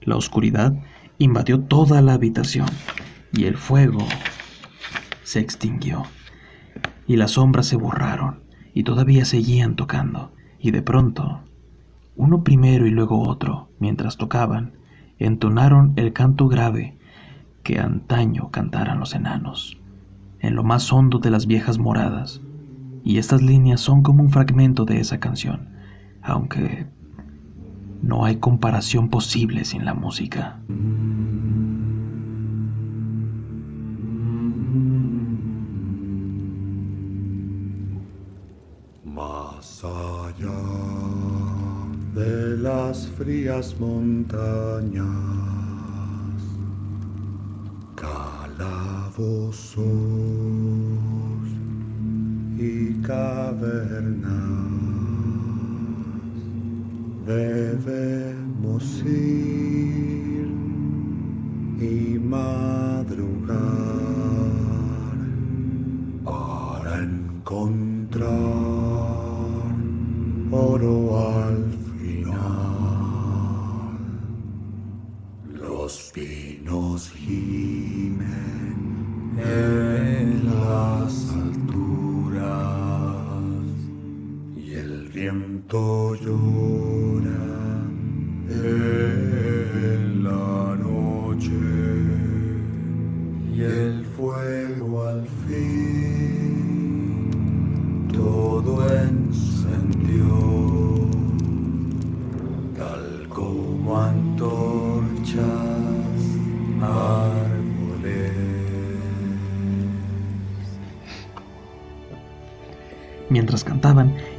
[0.00, 0.76] La oscuridad
[1.18, 2.68] invadió toda la habitación
[3.32, 4.06] y el fuego
[5.24, 6.04] se extinguió
[7.08, 11.42] y las sombras se borraron y todavía seguían tocando y de pronto
[12.14, 14.74] uno primero y luego otro, mientras tocaban,
[15.18, 16.96] entonaron el canto grave
[17.64, 19.77] que antaño cantaran los enanos,
[20.40, 22.40] en lo más hondo de las viejas moradas,
[23.04, 25.70] y estas líneas son como un fragmento de esa canción,
[26.22, 26.86] aunque
[28.02, 30.60] no hay comparación posible sin la música.
[39.04, 40.48] Más allá
[42.14, 45.06] de las frías montañas,
[48.58, 49.86] calabozos
[52.58, 54.28] y cavernas.
[57.26, 60.48] Debemos ir
[61.80, 64.07] y madrugar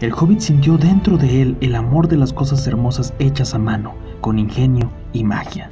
[0.02, 3.96] el hobbit sintió dentro de él el amor de las cosas hermosas hechas a mano,
[4.22, 5.72] con ingenio y magia,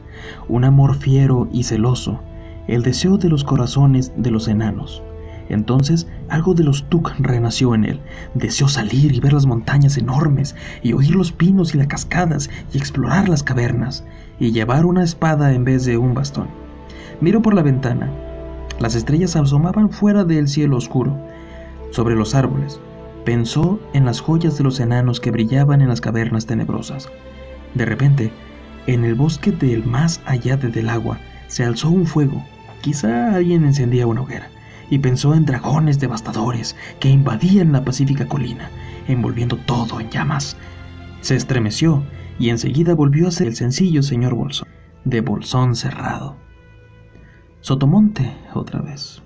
[0.50, 2.20] un amor fiero y celoso,
[2.68, 5.02] el deseo de los corazones de los enanos.
[5.50, 8.02] Entonces algo de los Tuk renació en él.
[8.34, 12.78] Deseó salir y ver las montañas enormes, y oír los pinos y las cascadas, y
[12.78, 14.04] explorar las cavernas,
[14.40, 16.48] y llevar una espada en vez de un bastón.
[17.22, 18.12] Miró por la ventana.
[18.80, 21.18] Las estrellas asomaban fuera del cielo oscuro,
[21.92, 22.82] sobre los árboles.
[23.28, 27.10] Pensó en las joyas de los enanos que brillaban en las cavernas tenebrosas.
[27.74, 28.32] De repente,
[28.86, 32.42] en el bosque del más allá de del agua, se alzó un fuego.
[32.80, 34.50] Quizá alguien encendía una hoguera,
[34.90, 38.72] y pensó en dragones devastadores que invadían la pacífica colina,
[39.10, 40.56] envolviendo todo en llamas.
[41.20, 42.06] Se estremeció
[42.40, 44.70] y enseguida volvió a ser el sencillo señor Bolsón,
[45.04, 46.38] de bolsón cerrado.
[47.60, 49.22] Sotomonte otra vez.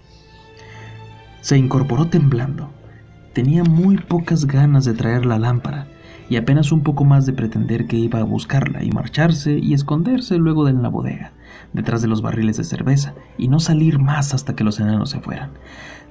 [1.41, 2.80] Se incorporó temblando.
[3.33, 5.87] Tenía muy pocas ganas de traer la lámpara
[6.29, 10.37] y apenas un poco más de pretender que iba a buscarla y marcharse y esconderse
[10.37, 11.31] luego en la bodega,
[11.71, 15.21] detrás de los barriles de cerveza, y no salir más hasta que los enanos se
[15.21, 15.51] fueran.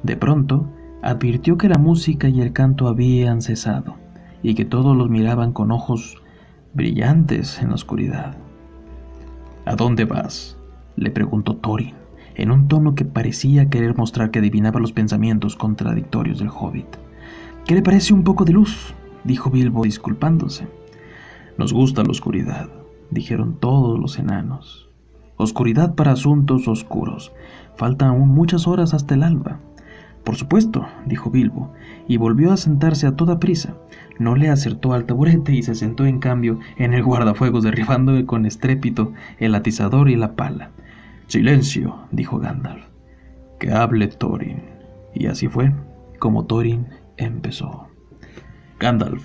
[0.02, 0.66] De pronto,
[1.02, 3.96] advirtió que la música y el canto habían cesado,
[4.42, 6.22] y que todos los miraban con ojos
[6.72, 8.36] brillantes en la oscuridad.
[9.66, 10.56] ¿A dónde vas?
[10.96, 11.94] le preguntó Thorin,
[12.34, 17.09] en un tono que parecía querer mostrar que adivinaba los pensamientos contradictorios del hobbit.
[17.66, 18.94] ¿Qué le parece un poco de luz?
[19.24, 20.66] dijo Bilbo disculpándose.
[21.58, 22.70] Nos gusta la oscuridad,
[23.10, 24.88] dijeron todos los enanos.
[25.36, 27.32] Oscuridad para asuntos oscuros.
[27.76, 29.60] Faltan aún muchas horas hasta el alba.
[30.24, 31.72] Por supuesto, dijo Bilbo,
[32.06, 33.74] y volvió a sentarse a toda prisa.
[34.18, 38.44] No le acertó al taburete y se sentó en cambio en el guardafuegos, derribando con
[38.44, 40.72] estrépito el atizador y la pala.
[41.26, 42.84] Silencio, dijo Gandalf.
[43.58, 44.62] Que hable Thorin.
[45.14, 45.72] Y así fue
[46.18, 46.86] como Thorin
[47.24, 47.88] empezó.
[48.78, 49.22] Gandalf,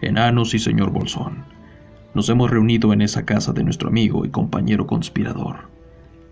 [0.00, 1.44] enanos y señor Bolsón,
[2.14, 5.68] nos hemos reunido en esa casa de nuestro amigo y compañero conspirador.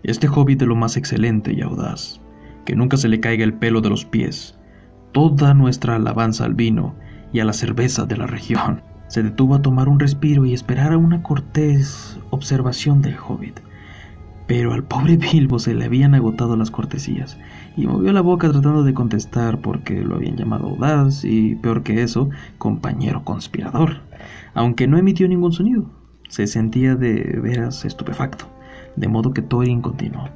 [0.03, 2.21] Este hobbit de lo más excelente y audaz,
[2.65, 4.57] que nunca se le caiga el pelo de los pies,
[5.11, 6.95] toda nuestra alabanza al vino
[7.33, 8.81] y a la cerveza de la región.
[9.07, 13.59] Se detuvo a tomar un respiro y esperar a una cortés observación del hobbit.
[14.47, 17.37] Pero al pobre Bilbo se le habían agotado las cortesías,
[17.77, 22.01] y movió la boca tratando de contestar porque lo habían llamado audaz y, peor que
[22.01, 24.01] eso, compañero conspirador,
[24.55, 25.85] aunque no emitió ningún sonido.
[26.27, 28.45] Se sentía de veras estupefacto,
[28.95, 30.27] de modo que Thorin continuó.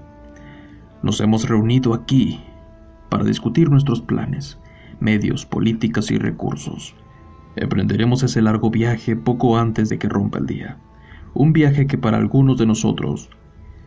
[1.01, 2.41] Nos hemos reunido aquí
[3.09, 4.59] para discutir nuestros planes,
[4.99, 6.95] medios, políticas y recursos.
[7.55, 10.77] Emprenderemos ese largo viaje poco antes de que rompa el día.
[11.33, 13.31] Un viaje que para algunos de nosotros,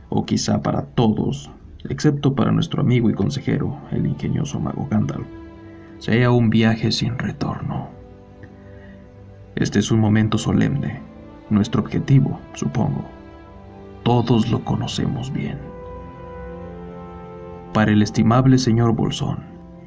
[0.09, 1.53] o quizá para todos,
[1.89, 5.27] excepto para nuestro amigo y consejero, el ingenioso mago Gandalf,
[5.99, 7.89] sea un viaje sin retorno.
[9.57, 11.01] Este es un momento solemne,
[11.51, 13.05] nuestro objetivo, supongo.
[14.03, 15.59] Todos lo conocemos bien.
[17.73, 19.39] Para el estimable señor Bolsón,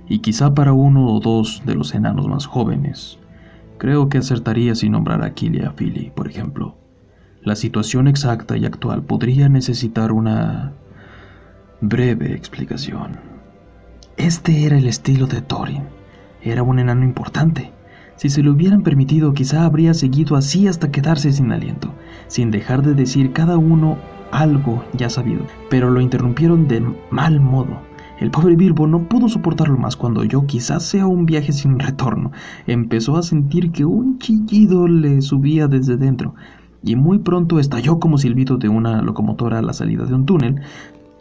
[0.09, 3.19] y quizá para uno o dos de los enanos más jóvenes,
[3.77, 6.75] creo que acertaría si nombrar a Killy a Philly, por ejemplo.
[7.41, 10.73] La situación exacta y actual podría necesitar una
[11.81, 13.19] breve explicación.
[14.17, 15.83] Este era el estilo de Thorin.
[16.41, 17.71] Era un enano importante.
[18.15, 21.93] Si se lo hubieran permitido, quizá habría seguido así hasta quedarse sin aliento,
[22.27, 23.97] sin dejar de decir cada uno
[24.31, 25.45] algo ya sabido.
[25.69, 27.79] Pero lo interrumpieron de mal modo.
[28.19, 32.31] El pobre Bilbo no pudo soportarlo más cuando yo, quizás sea un viaje sin retorno,
[32.65, 36.33] empezó a sentir que un chillido le subía desde dentro,
[36.83, 40.61] y muy pronto estalló como silbido de una locomotora a la salida de un túnel,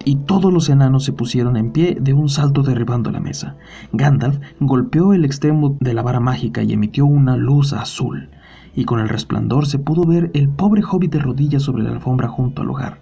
[0.07, 3.57] y todos los enanos se pusieron en pie de un salto derribando la mesa.
[3.93, 8.31] Gandalf golpeó el extremo de la vara mágica y emitió una luz azul,
[8.77, 12.29] y con el resplandor se pudo ver el pobre hobbit de rodillas sobre la alfombra
[12.29, 13.01] junto al hogar,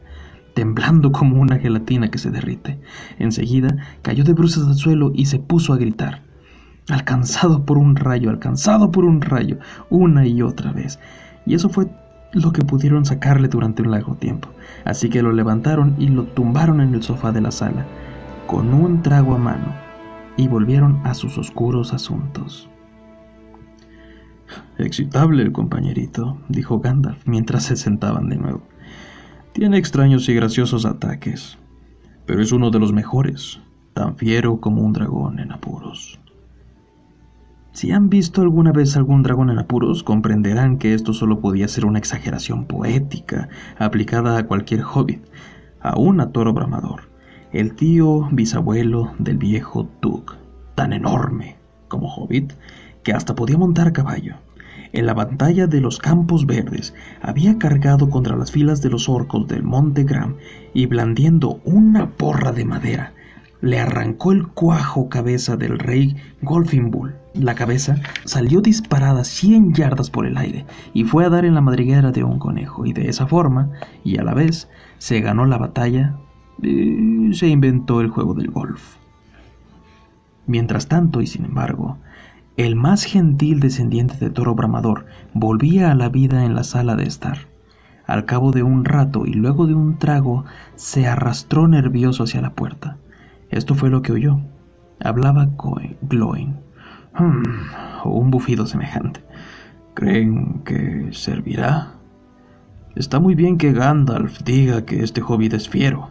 [0.54, 2.80] temblando como una gelatina que se derrite.
[3.18, 6.22] Enseguida cayó de bruces al suelo y se puso a gritar.
[6.88, 9.58] Alcanzado por un rayo, alcanzado por un rayo,
[9.90, 10.98] una y otra vez.
[11.44, 11.86] Y eso fue
[12.32, 14.48] lo que pudieron sacarle durante un largo tiempo.
[14.84, 17.86] Así que lo levantaron y lo tumbaron en el sofá de la sala,
[18.46, 19.74] con un trago a mano,
[20.36, 22.68] y volvieron a sus oscuros asuntos.
[24.78, 28.62] Excitable el compañerito, dijo Gandalf mientras se sentaban de nuevo.
[29.52, 31.58] Tiene extraños y graciosos ataques,
[32.26, 33.60] pero es uno de los mejores,
[33.92, 36.18] tan fiero como un dragón en apuros.
[37.74, 41.86] Si han visto alguna vez algún dragón en apuros, comprenderán que esto solo podía ser
[41.86, 43.48] una exageración poética
[43.78, 45.24] aplicada a cualquier hobbit,
[45.80, 47.08] aún a Toro Bramador,
[47.52, 50.36] el tío bisabuelo del viejo Tug,
[50.76, 51.56] tan enorme
[51.88, 52.52] como hobbit
[53.02, 54.36] que hasta podía montar caballo.
[54.92, 59.48] En la batalla de los Campos Verdes había cargado contra las filas de los orcos
[59.48, 60.36] del Monte Gram
[60.74, 63.14] y blandiendo una porra de madera,
[63.64, 67.14] le arrancó el cuajo cabeza del rey Golfinbull.
[67.32, 67.96] La cabeza
[68.26, 72.24] salió disparada cien yardas por el aire y fue a dar en la madriguera de
[72.24, 73.70] un conejo, y de esa forma,
[74.04, 76.14] y a la vez, se ganó la batalla
[76.62, 78.96] y se inventó el juego del golf.
[80.46, 81.96] Mientras tanto, y sin embargo,
[82.58, 87.04] el más gentil descendiente de Toro Bramador volvía a la vida en la sala de
[87.04, 87.38] estar.
[88.06, 90.44] Al cabo de un rato y luego de un trago,
[90.74, 92.98] se arrastró nervioso hacia la puerta.
[93.54, 94.40] Esto fue lo que oyó.
[95.00, 95.48] Hablaba
[96.02, 96.56] Gloin.
[97.16, 99.24] Hmm, un bufido semejante.
[99.94, 101.94] ¿Creen que servirá?
[102.96, 106.10] Está muy bien que Gandalf diga que este hobbit es fiero.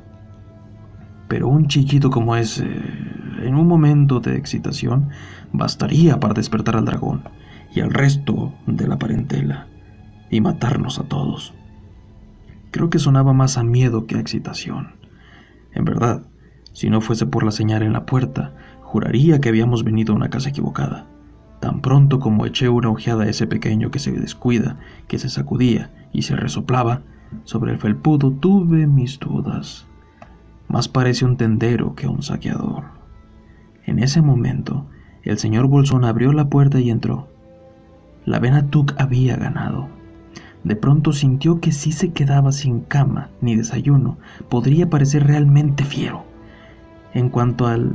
[1.28, 2.64] Pero un chiquito como ese,
[3.42, 5.10] en un momento de excitación,
[5.52, 7.24] bastaría para despertar al dragón
[7.76, 9.68] y al resto de la parentela
[10.30, 11.54] y matarnos a todos.
[12.72, 14.94] Creo que sonaba más a miedo que a excitación.
[15.74, 16.24] En verdad,
[16.74, 20.30] si no fuese por la señal en la puerta, juraría que habíamos venido a una
[20.30, 21.08] casa equivocada.
[21.60, 25.92] Tan pronto como eché una ojeada a ese pequeño que se descuida, que se sacudía
[26.12, 27.02] y se resoplaba,
[27.46, 29.88] sobre el felpudo tuve mis dudas.
[30.68, 32.86] Más parece un tendero que un saqueador.
[33.86, 34.86] En ese momento,
[35.24, 37.30] el señor Bolsón abrió la puerta y entró.
[38.26, 39.88] La vena Tuc había ganado.
[40.64, 44.18] De pronto sintió que si se quedaba sin cama ni desayuno,
[44.50, 46.33] podría parecer realmente fiero.
[47.14, 47.92] En cuanto al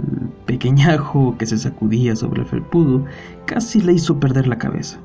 [0.47, 3.05] pequeñajo que se sacudía sobre el felpudo,
[3.47, 5.01] casi le hizo perder la cabeza.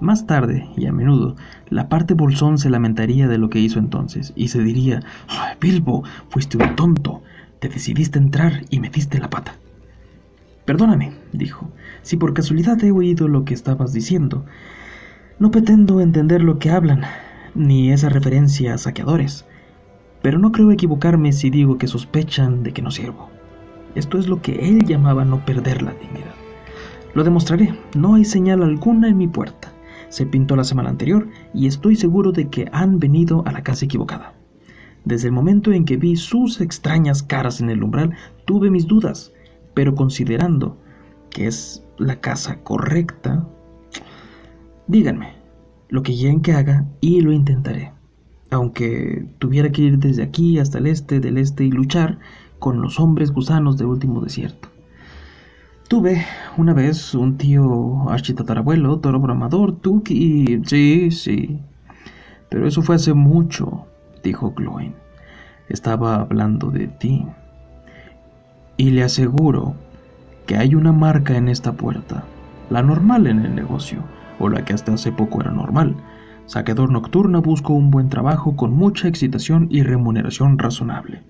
[0.00, 1.36] Más tarde, y a menudo,
[1.68, 5.00] la parte bolsón se lamentaría de lo que hizo entonces, y se diría,
[5.60, 7.22] Bilbo, fuiste un tonto,
[7.60, 9.56] te decidiste entrar y metiste la pata.
[10.66, 11.70] Perdóname, dijo,
[12.02, 14.44] si por casualidad he oído lo que estabas diciendo.
[15.38, 17.02] No pretendo entender lo que hablan,
[17.54, 19.46] ni esa referencia a saqueadores,
[20.22, 23.35] pero no creo equivocarme si digo que sospechan de que no sirvo.
[23.96, 26.34] Esto es lo que él llamaba no perder la dignidad.
[27.14, 29.72] Lo demostraré, no hay señal alguna en mi puerta.
[30.10, 33.86] Se pintó la semana anterior y estoy seguro de que han venido a la casa
[33.86, 34.34] equivocada.
[35.06, 38.12] Desde el momento en que vi sus extrañas caras en el umbral,
[38.44, 39.32] tuve mis dudas,
[39.72, 40.76] pero considerando
[41.30, 43.48] que es la casa correcta,
[44.88, 45.32] díganme
[45.88, 47.92] lo que quieren que haga y lo intentaré.
[48.50, 52.18] Aunque tuviera que ir desde aquí hasta el este del este y luchar,
[52.66, 54.66] con los hombres gusanos del último desierto.
[55.86, 60.60] Tuve una vez un tío architatarabuelo, toro bramador, Tuk y...
[60.64, 61.60] Sí, sí.
[62.48, 63.86] Pero eso fue hace mucho,
[64.24, 64.96] dijo Gloin.
[65.68, 67.24] Estaba hablando de ti.
[68.76, 69.76] Y le aseguro
[70.48, 72.24] que hay una marca en esta puerta,
[72.68, 74.00] la normal en el negocio,
[74.40, 75.94] o la que hasta hace poco era normal.
[76.46, 81.22] Saqueador nocturno busca un buen trabajo con mucha excitación y remuneración razonable.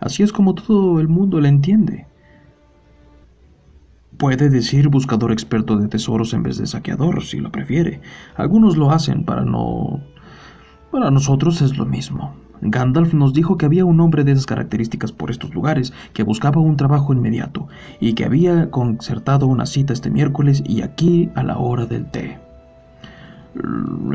[0.00, 2.06] Así es como todo el mundo la entiende.
[4.16, 8.00] Puede decir buscador experto de tesoros en vez de saqueador, si lo prefiere.
[8.36, 10.00] Algunos lo hacen para no...
[10.90, 12.34] Para nosotros es lo mismo.
[12.62, 16.60] Gandalf nos dijo que había un hombre de esas características por estos lugares, que buscaba
[16.60, 17.68] un trabajo inmediato,
[18.00, 22.38] y que había concertado una cita este miércoles y aquí a la hora del té.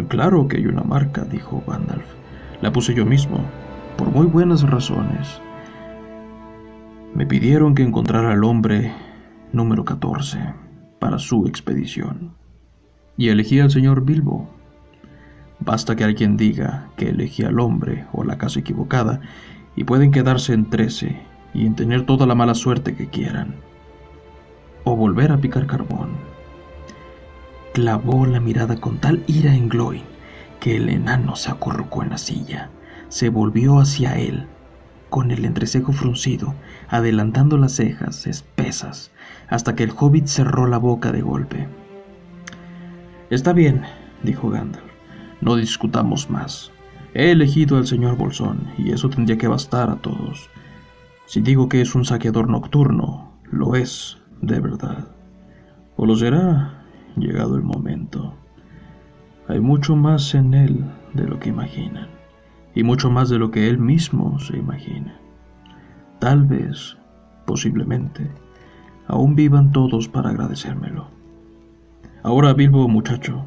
[0.10, 2.06] Claro que hay una marca, dijo Gandalf.
[2.62, 3.40] La puse yo mismo,
[3.98, 5.42] por muy buenas razones.
[7.16, 8.91] Me pidieron que encontrara al hombre
[9.53, 10.38] número 14
[10.99, 12.34] para su expedición.
[13.16, 14.49] Y elegí al señor Bilbo.
[15.61, 19.22] Basta que alguien diga que elegí al hombre o la casa equivocada
[19.78, 21.18] y pueden quedarse en 13
[21.53, 23.55] y en tener toda la mala suerte que quieran.
[24.84, 26.09] O volver a picar carbón.
[27.74, 30.03] Clavó la mirada con tal ira en Gloin
[30.59, 32.72] que el enano se acurrucó en la silla,
[33.07, 34.47] se volvió hacia él,
[35.09, 36.55] con el entrecejo fruncido,
[36.90, 39.12] adelantando las cejas espesas,
[39.48, 41.68] hasta que el hobbit cerró la boca de golpe.
[43.30, 43.84] Está bien,
[44.24, 44.86] dijo Gandalf,
[45.42, 46.72] no discutamos más.
[47.14, 50.50] He elegido al señor Bolsón, y eso tendría que bastar a todos.
[51.26, 55.08] Si digo que es un saqueador nocturno, lo es, de verdad.
[55.96, 56.84] O lo será,
[57.16, 58.36] llegado el momento.
[59.48, 62.10] Hay mucho más en él de lo que imaginan,
[62.74, 65.20] y mucho más de lo que él mismo se imagina.
[66.20, 66.97] Tal vez,
[67.45, 68.30] posiblemente,
[69.07, 71.07] aún vivan todos para agradecérmelo.
[72.24, 73.45] Ahora, Bilbo, muchacho,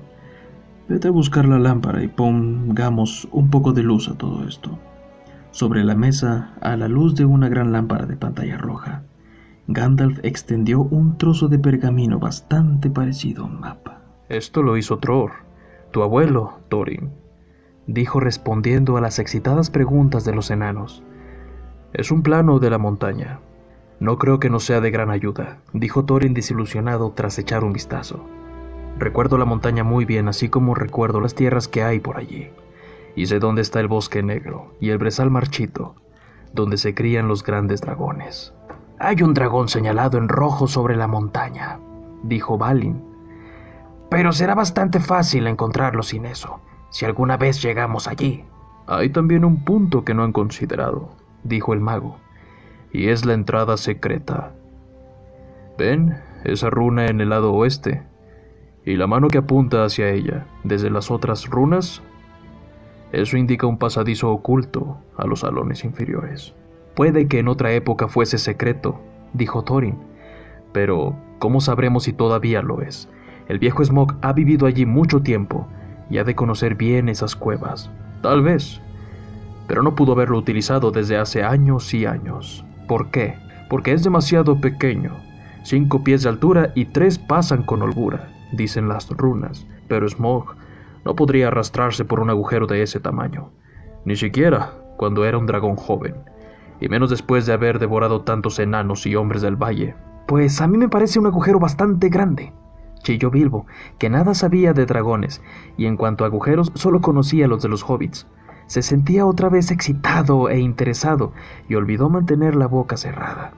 [0.88, 4.78] vete a buscar la lámpara y pongamos un poco de luz a todo esto.
[5.50, 9.02] Sobre la mesa, a la luz de una gran lámpara de pantalla roja,
[9.66, 14.00] Gandalf extendió un trozo de pergamino bastante parecido a un mapa.
[14.28, 15.32] Esto lo hizo Tror,
[15.90, 17.10] tu abuelo, Thorin,
[17.86, 21.02] dijo respondiendo a las excitadas preguntas de los enanos.
[21.94, 23.40] Es un plano de la montaña.
[23.98, 28.26] No creo que no sea de gran ayuda, dijo Thorin desilusionado tras echar un vistazo.
[28.98, 32.50] Recuerdo la montaña muy bien, así como recuerdo las tierras que hay por allí.
[33.16, 35.94] Y sé dónde está el bosque negro y el brezal marchito,
[36.52, 38.52] donde se crían los grandes dragones.
[38.98, 41.80] Hay un dragón señalado en rojo sobre la montaña,
[42.22, 43.02] dijo Balin.
[44.10, 46.60] Pero será bastante fácil encontrarlo sin eso,
[46.90, 48.44] si alguna vez llegamos allí.
[48.86, 52.18] Hay también un punto que no han considerado, dijo el mago
[52.92, 54.52] y es la entrada secreta.
[55.76, 58.02] ¿Ven esa runa en el lado oeste?
[58.84, 62.02] Y la mano que apunta hacia ella, desde las otras runas.
[63.12, 66.54] Eso indica un pasadizo oculto a los salones inferiores.
[66.94, 69.00] Puede que en otra época fuese secreto,
[69.32, 69.96] dijo Thorin,
[70.72, 73.08] pero ¿cómo sabremos si todavía lo es?
[73.48, 75.66] El viejo Smog ha vivido allí mucho tiempo
[76.10, 77.90] y ha de conocer bien esas cuevas.
[78.22, 78.80] Tal vez,
[79.68, 82.64] pero no pudo haberlo utilizado desde hace años y años.
[82.88, 83.34] ¿Por qué?
[83.68, 85.12] Porque es demasiado pequeño.
[85.62, 90.56] Cinco pies de altura y tres pasan con holgura, dicen las runas, pero Smog
[91.04, 93.50] no podría arrastrarse por un agujero de ese tamaño,
[94.06, 96.14] ni siquiera cuando era un dragón joven,
[96.80, 99.94] y menos después de haber devorado tantos enanos y hombres del valle.
[100.26, 102.54] Pues a mí me parece un agujero bastante grande,
[103.02, 103.66] chilló Bilbo,
[103.98, 105.42] que nada sabía de dragones,
[105.76, 108.26] y en cuanto a agujeros solo conocía los de los hobbits
[108.68, 111.32] se sentía otra vez excitado e interesado
[111.68, 113.52] y olvidó mantener la boca cerrada.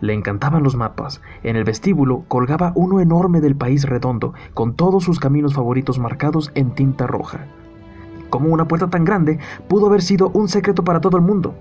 [0.00, 1.20] Le encantaban los mapas.
[1.42, 6.52] En el vestíbulo colgaba uno enorme del país redondo, con todos sus caminos favoritos marcados
[6.54, 7.46] en tinta roja.
[8.30, 11.54] ¿Cómo una puerta tan grande pudo haber sido un secreto para todo el mundo?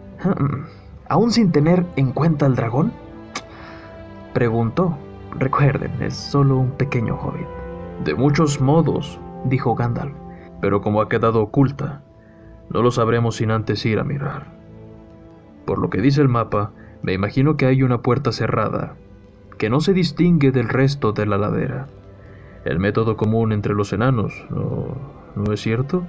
[1.09, 2.93] ¿Aún sin tener en cuenta al dragón?
[4.34, 4.97] Preguntó.
[5.38, 7.47] Recuerden, es solo un pequeño hobbit.
[8.03, 10.13] De muchos modos, dijo Gandalf,
[10.59, 12.01] pero como ha quedado oculta,
[12.70, 14.47] no lo sabremos sin antes ir a mirar.
[15.65, 18.95] Por lo que dice el mapa, me imagino que hay una puerta cerrada,
[19.57, 21.88] que no se distingue del resto de la ladera.
[22.65, 24.97] El método común entre los enanos, ¿no,
[25.36, 26.03] ¿no es cierto?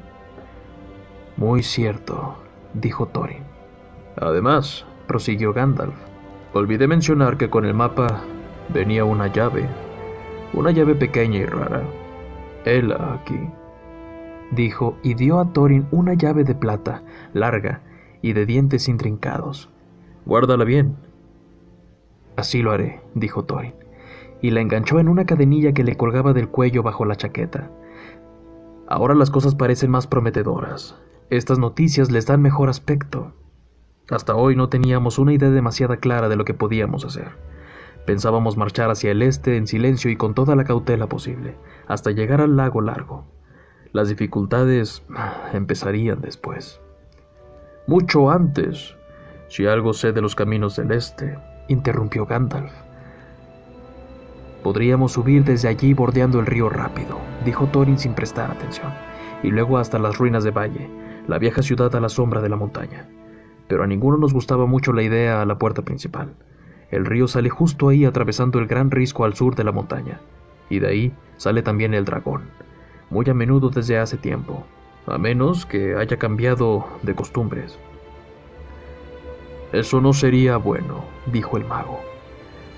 [1.36, 2.36] Muy cierto,
[2.74, 3.44] dijo Thorin.
[4.16, 5.94] Además, prosiguió Gandalf,
[6.52, 8.22] olvidé mencionar que con el mapa
[8.68, 9.66] venía una llave,
[10.52, 11.82] una llave pequeña y rara.
[12.64, 13.48] Hela aquí
[14.50, 17.82] dijo y dio a Thorin una llave de plata, larga
[18.22, 19.70] y de dientes intrincados.
[20.26, 20.96] Guárdala bien.
[22.36, 23.74] Así lo haré, dijo Thorin,
[24.40, 27.70] y la enganchó en una cadenilla que le colgaba del cuello bajo la chaqueta.
[28.88, 30.96] Ahora las cosas parecen más prometedoras.
[31.30, 33.32] Estas noticias les dan mejor aspecto.
[34.10, 37.28] Hasta hoy no teníamos una idea demasiado clara de lo que podíamos hacer,
[38.06, 42.40] Pensábamos marchar hacia el este en silencio y con toda la cautela posible, hasta llegar
[42.40, 43.24] al lago largo.
[43.92, 45.02] Las dificultades
[45.52, 46.80] empezarían después.
[47.88, 48.94] Mucho antes,
[49.48, 51.36] si algo sé de los caminos del este,
[51.66, 52.72] interrumpió Gandalf.
[54.62, 58.92] Podríamos subir desde allí bordeando el río rápido, dijo Thorin sin prestar atención,
[59.42, 60.88] y luego hasta las ruinas de Valle,
[61.26, 63.08] la vieja ciudad a la sombra de la montaña.
[63.66, 66.36] Pero a ninguno nos gustaba mucho la idea a la puerta principal.
[66.92, 70.20] El río sale justo ahí atravesando el gran risco al sur de la montaña,
[70.68, 72.42] y de ahí sale también el dragón,
[73.10, 74.64] muy a menudo desde hace tiempo,
[75.06, 77.78] a menos que haya cambiado de costumbres.
[79.72, 82.00] Eso no sería bueno, dijo el mago,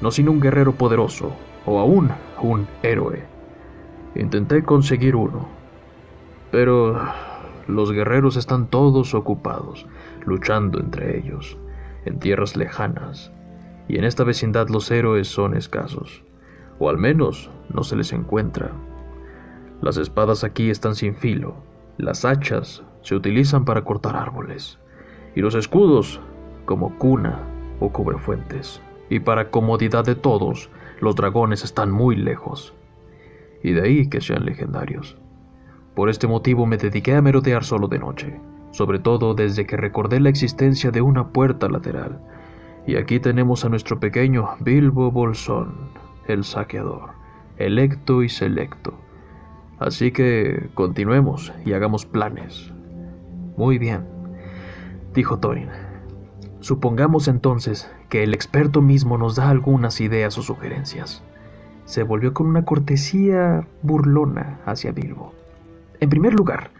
[0.00, 1.32] no sin un guerrero poderoso,
[1.64, 2.10] o aún
[2.40, 3.24] un héroe.
[4.14, 5.48] Intenté conseguir uno,
[6.50, 7.00] pero
[7.66, 9.86] los guerreros están todos ocupados,
[10.26, 11.56] luchando entre ellos,
[12.04, 13.32] en tierras lejanas,
[13.88, 16.24] y en esta vecindad los héroes son escasos,
[16.78, 18.72] o al menos no se les encuentra.
[19.82, 21.56] Las espadas aquí están sin filo,
[21.98, 24.78] las hachas se utilizan para cortar árboles,
[25.34, 26.20] y los escudos
[26.66, 27.40] como cuna
[27.80, 28.80] o cubrefuentes.
[29.10, 30.70] Y para comodidad de todos,
[31.00, 32.72] los dragones están muy lejos,
[33.64, 35.16] y de ahí que sean legendarios.
[35.96, 40.20] Por este motivo me dediqué a merodear solo de noche, sobre todo desde que recordé
[40.20, 42.20] la existencia de una puerta lateral.
[42.86, 45.74] Y aquí tenemos a nuestro pequeño Bilbo Bolsón,
[46.28, 47.10] el saqueador,
[47.56, 48.94] electo y selecto.
[49.82, 52.72] Así que continuemos y hagamos planes.
[53.56, 54.04] Muy bien,
[55.12, 55.70] dijo Thorin.
[56.60, 61.24] Supongamos entonces que el experto mismo nos da algunas ideas o sugerencias.
[61.84, 65.34] Se volvió con una cortesía burlona hacia Bilbo.
[65.98, 66.70] En primer lugar,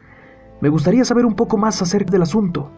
[0.61, 2.71] me gustaría saber un poco más acerca del asunto,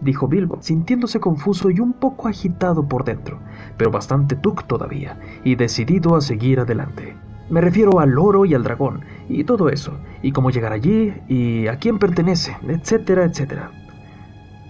[0.00, 3.40] dijo Bilbo, sintiéndose confuso y un poco agitado por dentro,
[3.76, 7.16] pero bastante tuc todavía, y decidido a seguir adelante.
[7.50, 11.66] Me refiero al oro y al dragón, y todo eso, y cómo llegar allí, y
[11.66, 13.70] a quién pertenece, etcétera, etcétera.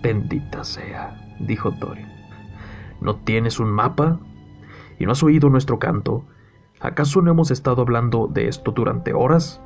[0.03, 2.09] Bendita sea, dijo Thorin.
[3.01, 4.18] ¿No tienes un mapa?
[4.99, 6.25] ¿Y no has oído nuestro canto?
[6.81, 9.61] ¿Acaso no hemos estado hablando de esto durante horas?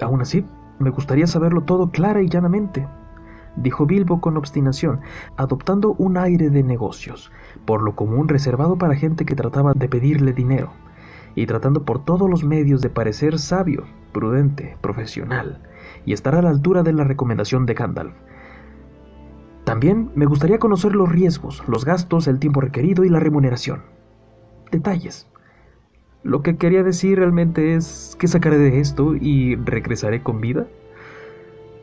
[0.00, 0.44] Aún así,
[0.78, 2.88] me gustaría saberlo todo clara y llanamente,
[3.56, 5.00] dijo Bilbo con obstinación,
[5.36, 7.30] adoptando un aire de negocios,
[7.66, 10.72] por lo común reservado para gente que trataba de pedirle dinero,
[11.34, 15.60] y tratando por todos los medios de parecer sabio, prudente, profesional,
[16.04, 18.14] y estar a la altura de la recomendación de Gandalf.
[19.64, 23.82] También me gustaría conocer los riesgos, los gastos, el tiempo requerido y la remuneración.
[24.72, 25.28] Detalles.
[26.22, 30.66] Lo que quería decir realmente es que sacaré de esto y regresaré con vida.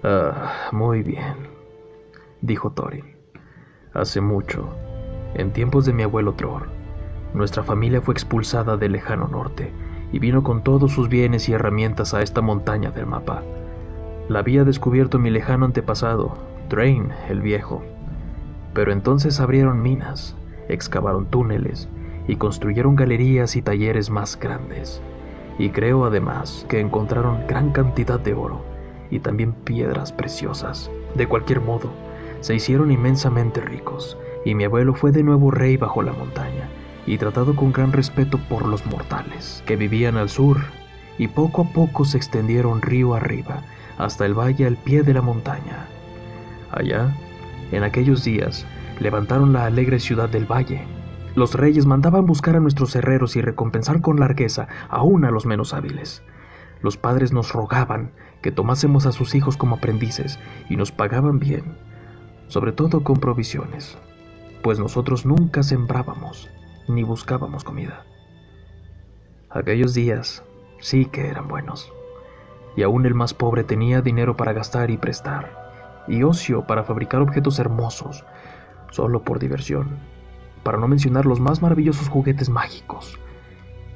[0.03, 1.35] Ah, muy bien,
[2.41, 3.05] dijo Thorin.
[3.93, 4.69] Hace mucho,
[5.33, 6.67] en tiempos de mi abuelo Tror,
[7.33, 9.71] nuestra familia fue expulsada del lejano norte
[10.11, 13.43] y vino con todos sus bienes y herramientas a esta montaña del mapa.
[14.29, 16.37] La había descubierto mi lejano antepasado,
[16.69, 17.83] Drain el Viejo.
[18.73, 20.35] Pero entonces abrieron minas,
[20.69, 21.89] excavaron túneles
[22.27, 25.01] y construyeron galerías y talleres más grandes.
[25.59, 28.63] Y creo además que encontraron gran cantidad de oro
[29.09, 30.91] y también piedras preciosas.
[31.15, 31.89] De cualquier modo,
[32.41, 36.69] se hicieron inmensamente ricos y mi abuelo fue de nuevo rey bajo la montaña
[37.07, 40.57] y tratado con gran respeto por los mortales que vivían al sur
[41.17, 43.63] y poco a poco se extendieron río arriba
[43.97, 45.87] hasta el valle al pie de la montaña.
[46.69, 47.15] Allá,
[47.71, 48.67] en aquellos días,
[48.99, 50.85] levantaron la alegre ciudad del valle.
[51.33, 55.73] Los reyes mandaban buscar a nuestros herreros y recompensar con largueza aún a los menos
[55.73, 56.21] hábiles.
[56.81, 60.37] Los padres nos rogaban que tomásemos a sus hijos como aprendices
[60.69, 61.77] y nos pagaban bien,
[62.49, 63.97] sobre todo con provisiones,
[64.61, 66.49] pues nosotros nunca sembrábamos
[66.87, 68.05] ni buscábamos comida.
[69.49, 70.43] Aquellos días
[70.79, 71.91] sí que eran buenos,
[72.75, 75.67] y aún el más pobre tenía dinero para gastar y prestar
[76.07, 78.25] y ocio para fabricar objetos hermosos,
[78.91, 79.99] solo por diversión,
[80.63, 83.19] para no mencionar los más maravillosos juguetes mágicos,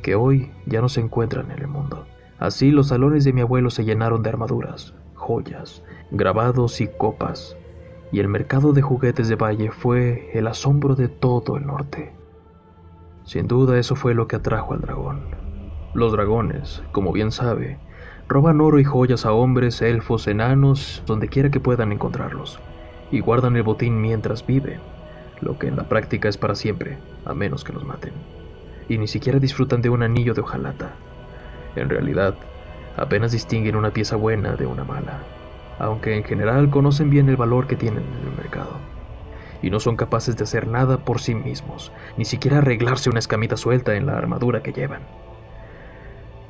[0.01, 2.05] que hoy ya no se encuentran en el mundo.
[2.39, 7.55] Así los salones de mi abuelo se llenaron de armaduras, joyas, grabados y copas,
[8.11, 12.13] y el mercado de juguetes de Valle fue el asombro de todo el norte.
[13.32, 15.21] Sin duda eso fue lo que atrajo al dragón.
[15.93, 17.77] Los dragones, como bien sabe,
[18.27, 22.59] Roban oro y joyas a hombres, elfos, enanos, donde quiera que puedan encontrarlos,
[23.09, 24.82] y guardan el botín mientras viven,
[25.39, 28.11] lo que en la práctica es para siempre, a menos que los maten.
[28.89, 30.97] Y ni siquiera disfrutan de un anillo de hojalata.
[31.77, 32.36] En realidad,
[32.97, 35.23] apenas distinguen una pieza buena de una mala,
[35.79, 38.90] aunque en general conocen bien el valor que tienen en el mercado.
[39.62, 43.57] Y no son capaces de hacer nada por sí mismos, ni siquiera arreglarse una escamita
[43.57, 45.01] suelta en la armadura que llevan.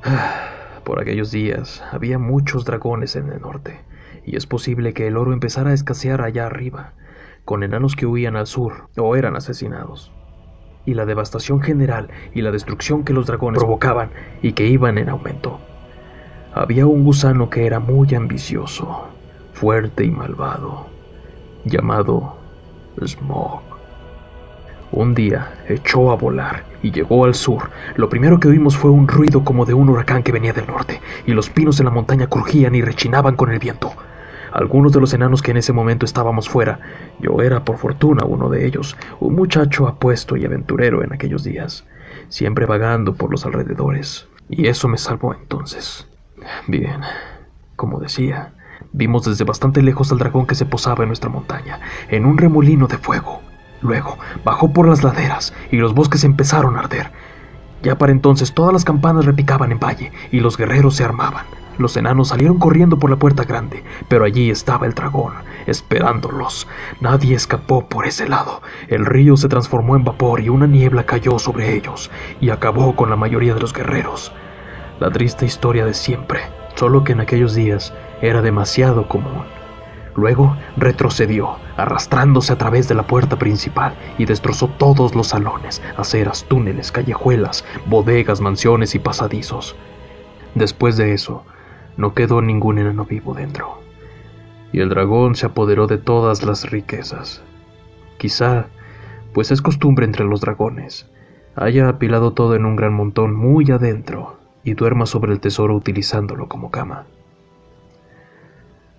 [0.84, 3.82] Por aquellos días había muchos dragones en el norte,
[4.26, 6.94] y es posible que el oro empezara a escasear allá arriba,
[7.46, 10.12] con enanos que huían al sur o eran asesinados.
[10.86, 14.10] Y la devastación general y la destrucción que los dragones provocaban
[14.42, 15.60] y que iban en aumento.
[16.54, 19.08] Había un gusano que era muy ambicioso,
[19.54, 20.88] fuerte y malvado,
[21.66, 22.41] llamado
[23.08, 23.62] Smog.
[24.92, 27.70] Un día echó a volar y llegó al sur.
[27.96, 31.02] Lo primero que oímos fue un ruido como de un huracán que venía del norte,
[31.26, 33.94] y los pinos en la montaña crujían y rechinaban con el viento.
[34.52, 36.80] Algunos de los enanos que en ese momento estábamos fuera,
[37.20, 41.86] yo era por fortuna uno de ellos, un muchacho apuesto y aventurero en aquellos días,
[42.28, 46.06] siempre vagando por los alrededores, y eso me salvó entonces.
[46.68, 47.00] Bien,
[47.78, 48.54] como decía,
[48.94, 51.80] vimos desde bastante lejos al dragón que se posaba en nuestra montaña,
[52.10, 53.42] en un remolino de fuego.
[53.82, 57.12] Luego bajó por las laderas y los bosques empezaron a arder.
[57.84, 61.46] Ya para entonces todas las campanas repicaban en valle y los guerreros se armaban.
[61.78, 65.34] Los enanos salieron corriendo por la puerta grande, pero allí estaba el dragón,
[65.66, 66.68] esperándolos.
[67.00, 68.62] Nadie escapó por ese lado.
[68.88, 73.10] El río se transformó en vapor y una niebla cayó sobre ellos y acabó con
[73.10, 74.32] la mayoría de los guerreros.
[75.00, 76.42] La triste historia de siempre,
[76.76, 79.44] solo que en aquellos días era demasiado común.
[80.16, 86.46] Luego retrocedió, arrastrándose a través de la puerta principal y destrozó todos los salones, aceras,
[86.46, 89.76] túneles, callejuelas, bodegas, mansiones y pasadizos.
[90.54, 91.46] Después de eso,
[91.96, 93.80] no quedó ningún enano vivo dentro.
[94.74, 97.42] Y el dragón se apoderó de todas las riquezas.
[98.18, 98.68] Quizá,
[99.34, 101.10] pues es costumbre entre los dragones,
[101.56, 106.48] haya apilado todo en un gran montón muy adentro y duerma sobre el tesoro utilizándolo
[106.48, 107.06] como cama.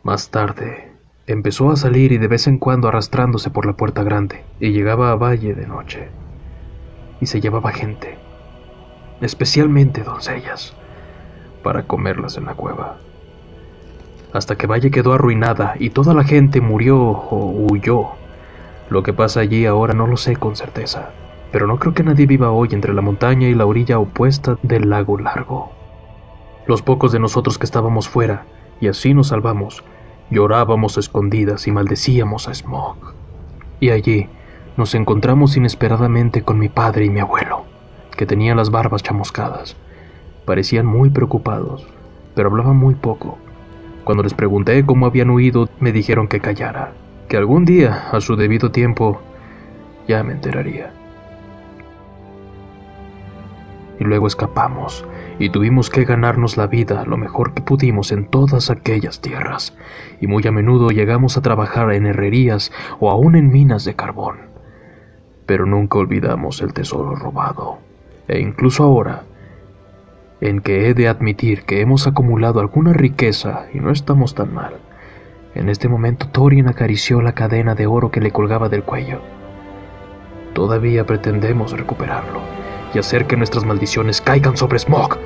[0.03, 0.93] Más tarde,
[1.27, 5.13] empezó a salir y de vez en cuando arrastrándose por la puerta grande, y llegaba
[5.13, 6.09] a Valle de noche.
[7.21, 8.19] Y se llevaba gente,
[9.21, 10.75] especialmente doncellas
[11.63, 12.97] para comerlas en la cueva.
[14.33, 18.09] Hasta que Valle quedó arruinada y toda la gente murió o huyó.
[18.91, 21.11] Lo que pasa allí ahora no lo sé con certeza,
[21.53, 24.89] pero no creo que nadie viva hoy entre la montaña y la orilla opuesta del
[24.89, 25.71] lago largo.
[26.67, 28.47] Los pocos de nosotros que estábamos fuera,
[28.81, 29.85] y así nos salvamos,
[30.31, 32.97] llorábamos escondidas y maldecíamos a Smog.
[33.81, 34.29] Y allí
[34.79, 37.65] nos encontramos inesperadamente con mi padre y mi abuelo,
[38.17, 39.77] que tenían las barbas chamuscadas.
[40.47, 41.87] Parecían muy preocupados,
[42.35, 43.37] pero hablaban muy poco.
[44.05, 46.95] Cuando les pregunté cómo habían huido, me dijeron que callara,
[47.29, 49.21] que algún día, a su debido tiempo,
[50.09, 51.02] ya me enteraría.
[54.03, 55.07] Y luego escapamos,
[55.39, 59.77] y tuvimos que ganarnos la vida lo mejor que pudimos en todas aquellas tierras,
[60.21, 64.49] y muy a menudo llegamos a trabajar en herrerías o aún en minas de carbón.
[65.47, 67.79] Pero nunca olvidamos el tesoro robado,
[68.27, 69.23] e incluso ahora,
[70.41, 74.79] en que he de admitir que hemos acumulado alguna riqueza y no estamos tan mal.
[75.55, 79.21] En este momento Thorin acarició la cadena de oro que le colgaba del cuello.
[80.55, 82.62] Todavía pretendemos recuperarlo
[82.95, 85.18] y hacer que nuestras maldiciones caigan sobre Smog.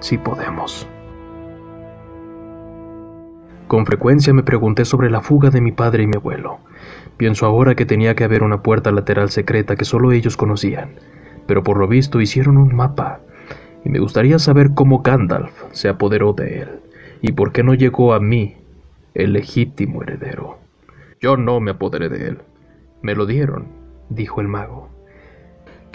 [0.00, 0.86] Si podemos.
[3.66, 6.58] Con frecuencia me pregunté sobre la fuga de mi padre y mi abuelo.
[7.16, 10.90] Pienso ahora que tenía que haber una puerta lateral secreta que solo ellos conocían
[11.46, 13.20] pero por lo visto hicieron un mapa,
[13.84, 16.68] y me gustaría saber cómo Gandalf se apoderó de él,
[17.22, 18.56] y por qué no llegó a mí,
[19.14, 20.58] el legítimo heredero.
[21.20, 22.38] Yo no me apoderé de él.
[23.00, 23.68] Me lo dieron,
[24.10, 24.90] dijo el mago.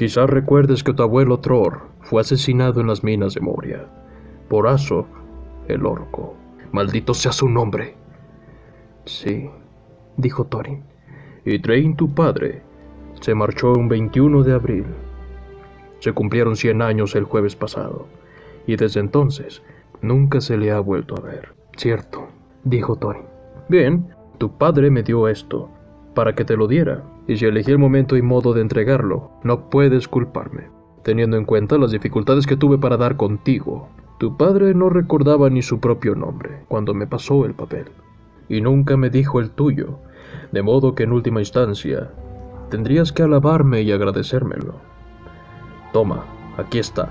[0.01, 3.85] Quizás recuerdes que tu abuelo Tror fue asesinado en las minas de Moria,
[4.49, 5.05] por Aso,
[5.67, 6.33] el orco.
[6.71, 7.93] Maldito sea su nombre.
[9.05, 9.47] Sí,
[10.17, 10.81] dijo Thorin.
[11.45, 12.63] Y Train, tu padre,
[13.19, 14.85] se marchó un 21 de abril
[15.99, 18.07] se cumplieron 100 años el jueves pasado,
[18.65, 19.61] y desde entonces
[20.01, 21.53] nunca se le ha vuelto a ver.
[21.77, 22.27] Cierto,
[22.63, 23.25] dijo Thorin.
[23.69, 24.07] Bien,
[24.39, 25.69] tu padre me dio esto,
[26.15, 29.69] para que te lo diera, y si elegí el momento y modo de entregarlo, no
[29.69, 30.69] puedes culparme,
[31.03, 33.89] teniendo en cuenta las dificultades que tuve para dar contigo.
[34.19, 37.85] Tu padre no recordaba ni su propio nombre cuando me pasó el papel,
[38.49, 39.99] y nunca me dijo el tuyo,
[40.51, 42.11] de modo que en última instancia
[42.69, 44.75] tendrías que alabarme y agradecérmelo.
[45.93, 46.25] Toma,
[46.57, 47.09] aquí está,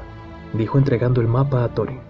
[0.54, 2.00] dijo entregando el mapa a Thorin.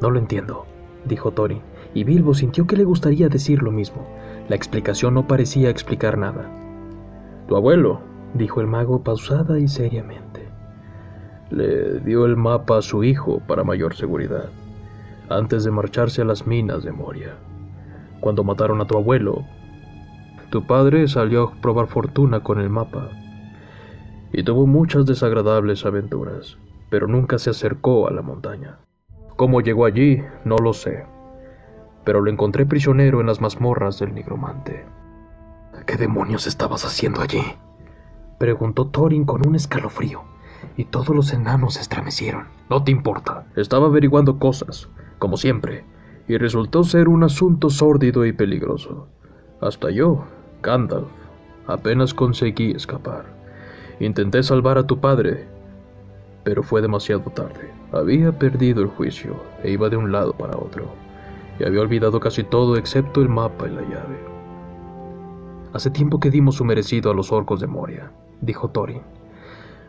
[0.00, 0.66] No lo entiendo,
[1.04, 1.60] dijo Thorin,
[1.94, 4.06] y Bilbo sintió que le gustaría decir lo mismo.
[4.48, 6.59] La explicación no parecía explicar nada.
[7.50, 8.00] Tu abuelo,
[8.34, 10.48] dijo el mago pausada y seriamente.
[11.50, 14.50] Le dio el mapa a su hijo para mayor seguridad,
[15.28, 17.34] antes de marcharse a las minas de Moria.
[18.20, 19.44] Cuando mataron a tu abuelo,
[20.52, 23.08] Tu padre salió a probar fortuna con el mapa
[24.32, 26.56] y tuvo muchas desagradables aventuras,
[26.88, 28.78] pero nunca se acercó a la montaña.
[29.34, 30.22] ¿Cómo llegó allí?
[30.44, 31.04] No lo sé,
[32.04, 34.84] pero lo encontré prisionero en las mazmorras del nigromante.
[35.86, 37.42] ¿Qué demonios estabas haciendo allí?
[38.38, 40.22] preguntó Thorin con un escalofrío,
[40.76, 42.46] y todos los enanos se estremecieron.
[42.68, 45.84] No te importa, estaba averiguando cosas, como siempre,
[46.28, 49.08] y resultó ser un asunto sórdido y peligroso.
[49.60, 50.24] Hasta yo,
[50.62, 51.08] Gandalf,
[51.66, 53.26] apenas conseguí escapar.
[53.98, 55.48] Intenté salvar a tu padre,
[56.44, 57.70] pero fue demasiado tarde.
[57.92, 60.86] Había perdido el juicio e iba de un lado para otro,
[61.58, 64.29] y había olvidado casi todo excepto el mapa y la llave.
[65.72, 69.02] Hace tiempo que dimos su merecido a los orcos de Moria, dijo Thorin.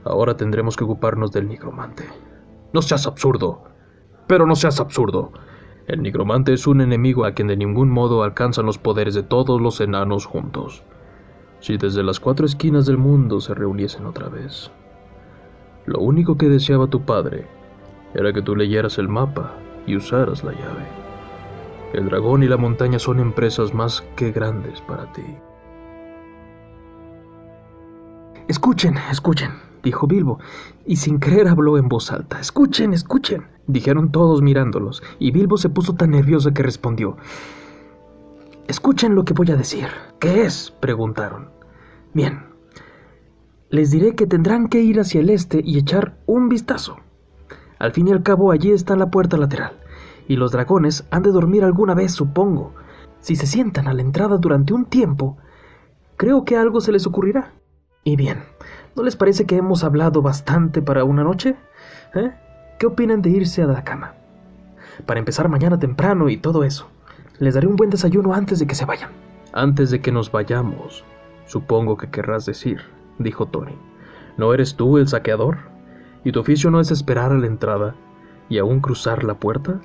[0.04, 2.06] Ahora tendremos que ocuparnos del nigromante.
[2.74, 3.64] No seas absurdo.
[4.28, 5.32] Pero no seas absurdo.
[5.88, 9.60] El nigromante es un enemigo a quien de ningún modo alcanzan los poderes de todos
[9.60, 10.84] los enanos juntos.
[11.60, 14.72] Si desde las cuatro esquinas del mundo se reuniesen otra vez.
[15.86, 17.48] Lo único que deseaba tu padre
[18.14, 19.54] era que tú leyeras el mapa
[19.88, 20.86] y usaras la llave.
[21.94, 25.24] El dragón y la montaña son empresas más que grandes para ti.
[28.52, 30.40] Escuchen, escuchen, dijo Bilbo,
[30.86, 32.38] y sin creer habló en voz alta.
[32.38, 37.16] Escuchen, escuchen, dijeron todos mirándolos, y Bilbo se puso tan nervioso que respondió.
[38.68, 39.88] Escuchen lo que voy a decir.
[40.20, 40.70] ¿Qué es?
[40.82, 41.48] preguntaron.
[42.14, 42.44] Bien,
[43.70, 46.98] les diré que tendrán que ir hacia el este y echar un vistazo.
[47.80, 49.80] Al fin y al cabo allí está la puerta lateral,
[50.28, 52.74] y los dragones han de dormir alguna vez, supongo.
[53.22, 55.38] Si se sientan a la entrada durante un tiempo,
[56.18, 57.54] creo que algo se les ocurrirá.
[58.04, 58.44] Y bien,
[58.96, 61.56] ¿no les parece que hemos hablado bastante para una noche?
[62.16, 62.32] ¿Eh?
[62.80, 64.16] ¿Qué opinan de irse a la cama?
[65.06, 66.90] Para empezar mañana temprano y todo eso.
[67.38, 69.12] Les daré un buen desayuno antes de que se vayan.
[69.54, 71.04] Antes de que nos vayamos,
[71.46, 72.82] supongo que querrás decir,
[73.20, 73.78] dijo Tony.
[74.36, 75.60] ¿No eres tú el saqueador?
[76.24, 77.94] ¿Y tu oficio no es esperar a la entrada
[78.50, 79.80] y aún cruzar la puerta?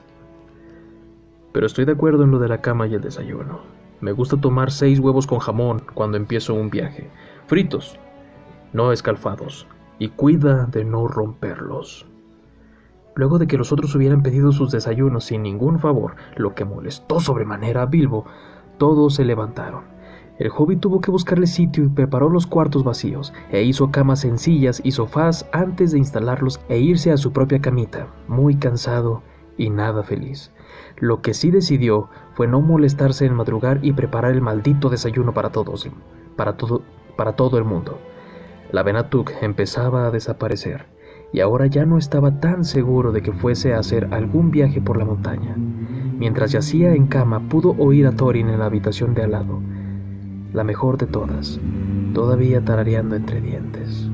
[1.53, 3.61] Pero estoy de acuerdo en lo de la cama y el desayuno.
[4.01, 7.11] Me gusta tomar seis huevos con jamón cuando empiezo un viaje,
[7.47, 7.99] fritos,
[8.77, 9.67] no escalfados,
[9.99, 12.07] y cuida de no romperlos.
[13.15, 17.19] Luego de que los otros hubieran pedido sus desayunos sin ningún favor, lo que molestó
[17.19, 18.27] sobremanera a Bilbo,
[18.77, 19.85] todos se levantaron.
[20.39, 24.83] El hobbit tuvo que buscarle sitio y preparó los cuartos vacíos, e hizo camas sencillas
[24.85, 29.23] y sofás antes de instalarlos e irse a su propia camita, muy cansado
[29.57, 30.53] y nada feliz.
[30.99, 35.49] Lo que sí decidió fue no molestarse en madrugar y preparar el maldito desayuno para
[35.49, 35.89] todos,
[36.37, 36.83] para todo,
[37.17, 37.99] para todo el mundo.
[38.73, 40.87] La Benatuk empezaba a desaparecer,
[41.33, 44.97] y ahora ya no estaba tan seguro de que fuese a hacer algún viaje por
[44.97, 45.57] la montaña.
[46.19, 49.61] Mientras yacía en cama, pudo oír a Thorin en la habitación de al lado,
[50.53, 51.61] la mejor de todas,
[52.15, 54.11] todavía tarareando entre dientes.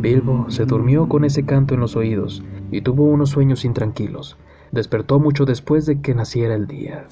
[0.00, 4.38] Bilbo se durmió con ese canto en los oídos y tuvo unos sueños intranquilos.
[4.72, 7.06] Despertó mucho después de que naciera el día.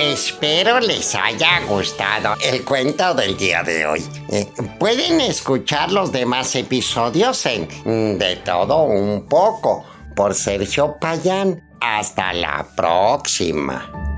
[0.00, 4.02] Espero les haya gustado el cuento del día de hoy.
[4.30, 7.68] Eh, pueden escuchar los demás episodios en
[8.18, 9.84] De todo un poco
[10.16, 11.62] por Sergio Payán.
[11.82, 14.09] Hasta la próxima.